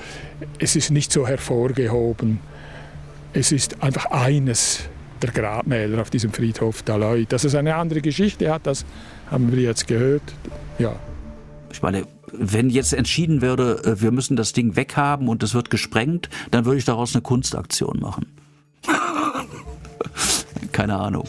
Es 0.59 0.77
ist 0.77 0.90
nicht 0.90 1.11
so 1.11 1.27
hervorgehoben. 1.27 2.40
Es 3.33 3.51
ist 3.51 3.83
einfach 3.83 4.05
eines 4.11 4.81
der 5.23 5.31
Grabmäler 5.31 6.03
auf 6.03 6.11
diesem 6.11 6.35
Friedhof 6.35 6.83
Daloi. 6.83 7.25
Dass 7.25 7.44
es 7.44 7.55
eine 7.55 7.77
andere 7.77 8.03
Geschichte 8.03 8.53
hat, 8.53 8.66
das 8.66 8.85
haben 9.31 9.51
wir 9.51 9.62
jetzt 9.62 9.87
gehört. 9.87 10.35
Ja. 10.79 10.94
Ich 11.73 11.81
meine, 11.81 12.05
wenn 12.38 12.70
jetzt 12.70 12.92
entschieden 12.92 13.42
würde, 13.42 13.83
äh, 13.85 14.01
wir 14.01 14.11
müssen 14.11 14.37
das 14.37 14.53
Ding 14.53 14.77
weghaben 14.77 15.29
und 15.29 15.42
es 15.42 15.55
wird 15.55 15.70
gesprengt, 15.70 16.29
dann 16.51 16.64
würde 16.64 16.79
ich 16.79 16.85
daraus 16.85 17.14
eine 17.14 17.23
Kunstaktion 17.23 18.01
machen. 18.01 18.27
Keine 20.73 20.97
Ahnung. 20.97 21.29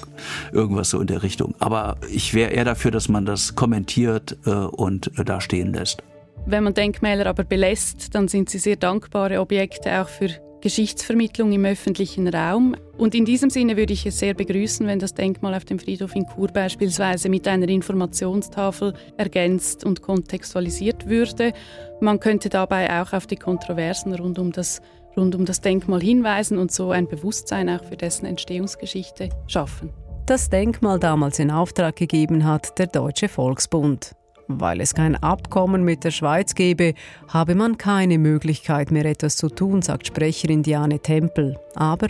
Irgendwas 0.52 0.90
so 0.90 1.00
in 1.00 1.08
der 1.08 1.24
Richtung. 1.24 1.56
Aber 1.60 1.98
ich 2.12 2.34
wäre 2.34 2.52
eher 2.52 2.66
dafür, 2.66 2.92
dass 2.92 3.10
man 3.10 3.26
das 3.26 3.56
kommentiert 3.56 4.38
äh, 4.46 4.50
und 4.50 5.18
äh, 5.20 5.24
da 5.24 5.40
stehen 5.42 5.74
lässt. 5.74 6.02
Wenn 6.48 6.64
man 6.64 6.74
Denkmäler 6.74 7.28
aber 7.28 7.44
belässt, 7.44 8.14
dann 8.14 8.28
sind 8.28 8.50
sie 8.50 8.60
sehr 8.60 8.76
dankbare 8.76 9.40
Objekte 9.40 10.02
auch 10.02 10.10
für 10.10 10.30
Geschichtsvermittlung 10.66 11.52
im 11.52 11.64
öffentlichen 11.64 12.28
Raum. 12.28 12.76
Und 12.98 13.14
in 13.14 13.24
diesem 13.24 13.52
Sinne 13.52 13.78
würde 13.78 13.94
ich 13.94 14.08
es 14.08 14.18
sehr 14.18 14.34
begrüßen, 14.34 14.88
wenn 14.88 14.98
das 14.98 15.14
Denkmal 15.14 15.54
auf 15.54 15.64
dem 15.64 15.78
Friedhof 15.78 16.16
in 16.16 16.26
Chur 16.26 16.48
beispielsweise 16.48 17.30
mit 17.30 17.48
einer 17.48 17.70
Informationstafel 17.70 18.96
ergänzt 19.16 19.86
und 19.86 20.02
kontextualisiert 20.02 21.08
würde. 21.08 21.54
Man 22.02 22.20
könnte 22.20 22.50
dabei 22.50 23.00
auch 23.00 23.14
auf 23.14 23.28
die 23.28 23.36
Kontroversen 23.36 24.16
rund 24.16 24.40
um 24.40 24.52
das, 24.52 24.82
rund 25.16 25.36
um 25.36 25.46
das 25.46 25.62
Denkmal 25.62 26.02
hinweisen 26.02 26.58
und 26.58 26.72
so 26.72 26.90
ein 26.90 27.08
Bewusstsein 27.08 27.70
auch 27.70 27.84
für 27.84 27.96
dessen 27.96 28.26
Entstehungsgeschichte 28.26 29.30
schaffen. 29.46 29.92
Das 30.26 30.50
Denkmal 30.50 30.98
damals 30.98 31.38
in 31.38 31.52
Auftrag 31.52 31.96
gegeben 31.96 32.44
hat 32.44 32.80
der 32.80 32.88
Deutsche 32.88 33.30
Volksbund. 33.30 34.16
Weil 34.48 34.82
es 34.82 34.94
kein 34.94 35.16
Abkommen 35.16 35.84
mit 35.84 36.04
der 36.04 36.12
Schweiz 36.12 36.54
gebe, 36.54 36.94
habe 37.28 37.56
man 37.56 37.78
keine 37.78 38.18
Möglichkeit 38.18 38.92
mehr 38.92 39.06
etwas 39.06 39.38
zu 39.38 39.50
tun, 39.50 39.82
sagt 39.82 40.08
Sprecherin 40.08 40.62
Diane 40.62 41.00
Tempel. 41.00 41.60
Aber 41.76 42.08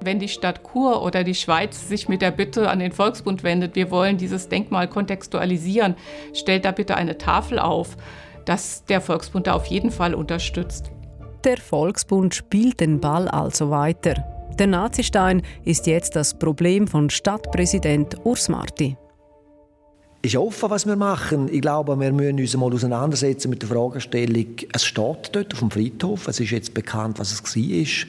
wenn 0.00 0.18
die 0.18 0.28
Stadt 0.28 0.60
Chur 0.62 1.02
oder 1.02 1.24
die 1.24 1.34
Schweiz 1.34 1.88
sich 1.88 2.08
mit 2.08 2.22
der 2.22 2.30
Bitte 2.30 2.68
an 2.68 2.80
den 2.80 2.92
Volksbund 2.92 3.42
wendet, 3.42 3.76
wir 3.76 3.90
wollen 3.90 4.18
dieses 4.18 4.48
Denkmal 4.48 4.88
kontextualisieren, 4.88 5.94
stellt 6.34 6.64
da 6.64 6.72
bitte 6.72 6.96
eine 6.96 7.18
Tafel 7.18 7.58
auf, 7.58 7.96
dass 8.44 8.84
der 8.84 9.00
Volksbund 9.00 9.46
da 9.46 9.54
auf 9.54 9.66
jeden 9.66 9.90
Fall 9.90 10.14
unterstützt. 10.14 10.90
Der 11.44 11.56
Volksbund 11.56 12.34
spielt 12.34 12.80
den 12.80 13.00
Ball 13.00 13.28
also 13.28 13.70
weiter. 13.70 14.14
Der 14.58 14.66
Nazistein 14.66 15.42
ist 15.64 15.86
jetzt 15.86 16.16
das 16.16 16.38
Problem 16.38 16.86
von 16.86 17.10
Stadtpräsident 17.10 18.16
Urs 18.24 18.48
Marti. 18.48 18.96
Ich 20.26 20.34
ist 20.34 20.40
offen, 20.40 20.70
was 20.70 20.84
wir 20.86 20.96
machen. 20.96 21.48
Ich 21.52 21.60
glaube, 21.60 22.00
wir 22.00 22.12
müssen 22.12 22.40
uns 22.40 22.56
mal 22.56 22.74
auseinandersetzen 22.74 23.48
mit 23.48 23.62
der 23.62 23.68
Fragestellung, 23.68 24.56
es 24.72 24.84
steht 24.84 25.30
dort 25.32 25.52
auf 25.52 25.60
dem 25.60 25.70
Friedhof, 25.70 26.26
es 26.26 26.40
ist 26.40 26.50
jetzt 26.50 26.74
bekannt, 26.74 27.20
was 27.20 27.30
es 27.30 27.44
war. 27.44 28.08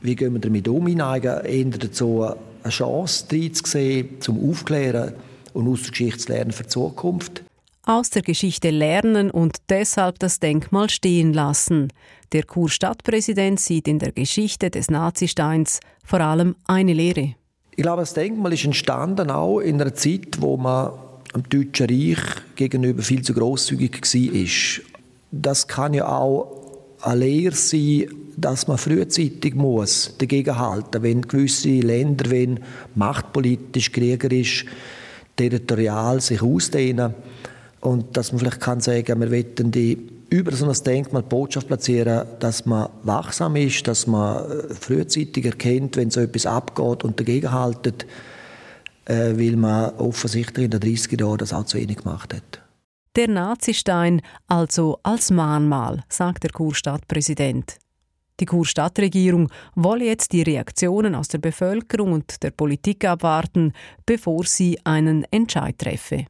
Wie 0.00 0.16
gehen 0.16 0.32
wir 0.32 0.40
damit 0.40 0.66
um? 0.68 0.88
Ich 0.88 0.96
neige 0.96 1.42
eher 1.44 1.66
dazu, 1.66 2.24
eine 2.62 2.72
Chance 2.72 3.26
reinzusehen, 3.30 4.22
zum 4.22 4.48
Aufklären 4.48 5.12
und 5.52 5.68
aus 5.68 5.82
der 5.82 5.90
Geschichte 5.90 6.20
zu 6.20 6.32
lernen 6.32 6.52
für 6.52 6.62
die 6.62 6.70
Zukunft. 6.70 7.42
Aus 7.84 8.08
der 8.08 8.22
Geschichte 8.22 8.70
lernen 8.70 9.30
und 9.30 9.58
deshalb 9.68 10.18
das 10.18 10.40
Denkmal 10.40 10.88
stehen 10.88 11.34
lassen. 11.34 11.92
Der 12.32 12.44
Kurstadtpräsident 12.44 13.60
sieht 13.60 13.86
in 13.86 13.98
der 13.98 14.12
Geschichte 14.12 14.70
des 14.70 14.90
Nazisteins 14.90 15.80
vor 16.06 16.22
allem 16.22 16.56
eine 16.66 16.94
Lehre. 16.94 17.34
Ich 17.76 17.82
glaube, 17.82 18.00
das 18.00 18.14
Denkmal 18.14 18.54
ist 18.54 18.64
entstanden 18.64 19.30
auch 19.30 19.60
in 19.60 19.78
einer 19.78 19.94
Zeit, 19.94 20.40
wo 20.40 20.56
man 20.56 20.92
am 21.32 21.42
Deutschen 21.48 21.88
Reich 21.88 22.18
gegenüber 22.56 23.02
viel 23.02 23.22
zu 23.22 23.34
grosszügig 23.34 24.02
war. 24.02 24.84
Das 25.30 25.68
kann 25.68 25.94
ja 25.94 26.08
auch 26.08 26.60
eine 27.02 27.24
Lehre 27.24 27.54
sein, 27.54 28.06
dass 28.36 28.66
man 28.66 28.78
frühzeitig 28.78 29.54
muss 29.54 30.14
dagegen 30.18 30.58
halten, 30.58 31.02
wenn 31.02 31.22
gewisse 31.22 31.68
Länder, 31.68 32.30
wenn 32.30 32.60
machtpolitisch, 32.94 33.92
kriegerisch, 33.92 34.66
territorial 35.36 36.20
sich 36.20 36.42
ausdehnen 36.42 37.14
und 37.80 38.16
dass 38.16 38.32
man 38.32 38.40
vielleicht 38.40 38.60
kann 38.60 38.80
sagen, 38.80 39.20
wir 39.20 39.30
wollen 39.30 39.70
die 39.70 39.98
über 40.30 40.52
so 40.52 40.68
ein 40.68 40.84
Denkmal 40.84 41.22
Botschaft 41.22 41.66
platzieren, 41.66 42.26
dass 42.38 42.66
man 42.66 42.88
wachsam 43.02 43.56
ist, 43.56 43.88
dass 43.88 44.06
man 44.06 44.44
äh, 44.44 44.74
frühzeitig 44.74 45.44
erkennt, 45.44 45.96
wenn 45.96 46.10
so 46.10 46.20
etwas 46.20 46.46
abgeht 46.46 47.04
und 47.04 47.18
dagegen 47.18 47.50
haltet 47.50 48.06
äh, 49.06 49.36
weil 49.36 49.56
man 49.56 49.94
offensichtlich 49.96 50.64
in 50.66 50.70
den 50.70 50.80
30er 50.80 51.20
Jahren 51.20 51.38
das 51.38 51.52
auch 51.52 51.64
zu 51.64 51.78
wenig 51.78 51.98
gemacht 51.98 52.34
hat. 52.34 52.62
Der 53.16 53.28
Nazistein 53.28 54.22
also 54.46 54.98
als 55.02 55.30
Mahnmal, 55.30 56.04
sagt 56.08 56.44
der 56.44 56.52
Kurstadtpräsident. 56.52 57.78
Die 58.38 58.46
Kurstadtregierung 58.46 59.50
wolle 59.74 60.06
jetzt 60.06 60.32
die 60.32 60.42
Reaktionen 60.42 61.14
aus 61.14 61.28
der 61.28 61.38
Bevölkerung 61.38 62.12
und 62.12 62.42
der 62.42 62.50
Politik 62.50 63.04
abwarten, 63.04 63.72
bevor 64.06 64.44
sie 64.44 64.78
einen 64.84 65.24
Entscheid 65.30 65.76
treffe. 65.76 66.26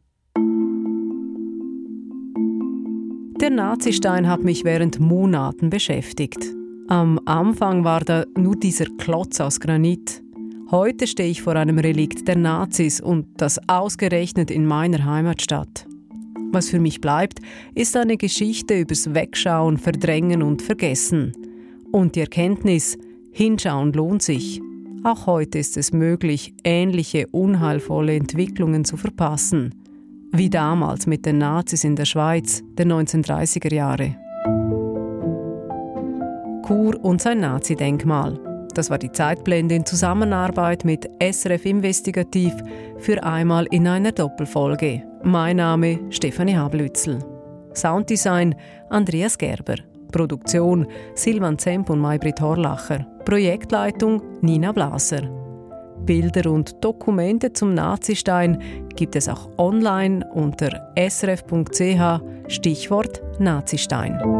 Der 3.40 3.50
Nazistein 3.50 4.28
hat 4.28 4.42
mich 4.42 4.64
während 4.64 5.00
Monaten 5.00 5.70
beschäftigt. 5.70 6.44
Am 6.88 7.20
Anfang 7.24 7.85
war 7.85 8.00
da 8.00 8.24
nur 8.37 8.56
dieser 8.56 8.87
Klotz 8.98 9.40
aus 9.40 9.61
Granit. 9.61 10.22
Heute 10.70 11.09
stehe 11.09 11.28
ich 11.28 11.42
vor 11.42 11.56
einem 11.56 11.80
Relikt 11.80 12.28
der 12.28 12.37
Nazis 12.37 13.00
und 13.00 13.26
das 13.38 13.59
ausgerechnet 13.68 14.52
in 14.52 14.66
meiner 14.66 15.04
Heimatstadt. 15.04 15.85
Was 16.52 16.68
für 16.68 16.78
mich 16.78 17.00
bleibt, 17.00 17.40
ist 17.74 17.96
eine 17.96 18.16
Geschichte 18.16 18.78
übers 18.78 19.12
Wegschauen, 19.12 19.78
Verdrängen 19.78 20.44
und 20.44 20.62
Vergessen. 20.62 21.33
Und 21.90 22.14
die 22.14 22.20
Erkenntnis, 22.20 22.96
hinschauen 23.33 23.92
lohnt 23.92 24.22
sich. 24.22 24.62
Auch 25.02 25.26
heute 25.26 25.59
ist 25.59 25.76
es 25.76 25.92
möglich, 25.92 26.54
ähnliche 26.62 27.26
unheilvolle 27.33 28.14
Entwicklungen 28.14 28.85
zu 28.85 28.96
verpassen. 28.96 29.74
Wie 30.30 30.50
damals 30.50 31.09
mit 31.09 31.26
den 31.26 31.38
Nazis 31.38 31.83
in 31.83 31.96
der 31.96 32.04
Schweiz 32.04 32.62
der 32.78 32.87
1930er 32.87 33.74
Jahre. 33.74 34.16
Kur 36.62 37.04
und 37.04 37.20
sein 37.20 37.40
Nazi-Denkmal. 37.40 38.49
Das 38.74 38.90
war 38.90 38.98
die 38.98 39.12
Zeitblende 39.12 39.74
in 39.74 39.85
Zusammenarbeit 39.85 40.85
mit 40.85 41.09
SRF 41.20 41.66
Investigativ 41.66 42.54
für 42.98 43.22
einmal 43.22 43.66
in 43.70 43.87
einer 43.87 44.12
Doppelfolge. 44.12 45.02
Mein 45.22 45.56
Name 45.56 46.00
Stefanie 46.11 46.56
Hablützel. 46.56 47.18
Sounddesign 47.74 48.54
Andreas 48.88 49.37
Gerber. 49.37 49.76
Produktion 50.12 50.87
Silvan 51.14 51.59
Zemp 51.59 51.90
und 51.90 52.00
Maybrit 52.00 52.40
Horlacher. 52.40 53.06
Projektleitung 53.24 54.22
Nina 54.40 54.72
Blaser. 54.72 55.22
Bilder 56.04 56.50
und 56.50 56.83
Dokumente 56.83 57.52
zum 57.52 57.74
Nazistein 57.74 58.61
gibt 58.96 59.16
es 59.16 59.28
auch 59.28 59.50
online 59.59 60.26
unter 60.33 60.92
srf.ch 60.96 62.20
Stichwort 62.48 63.22
Nazistein. 63.38 64.39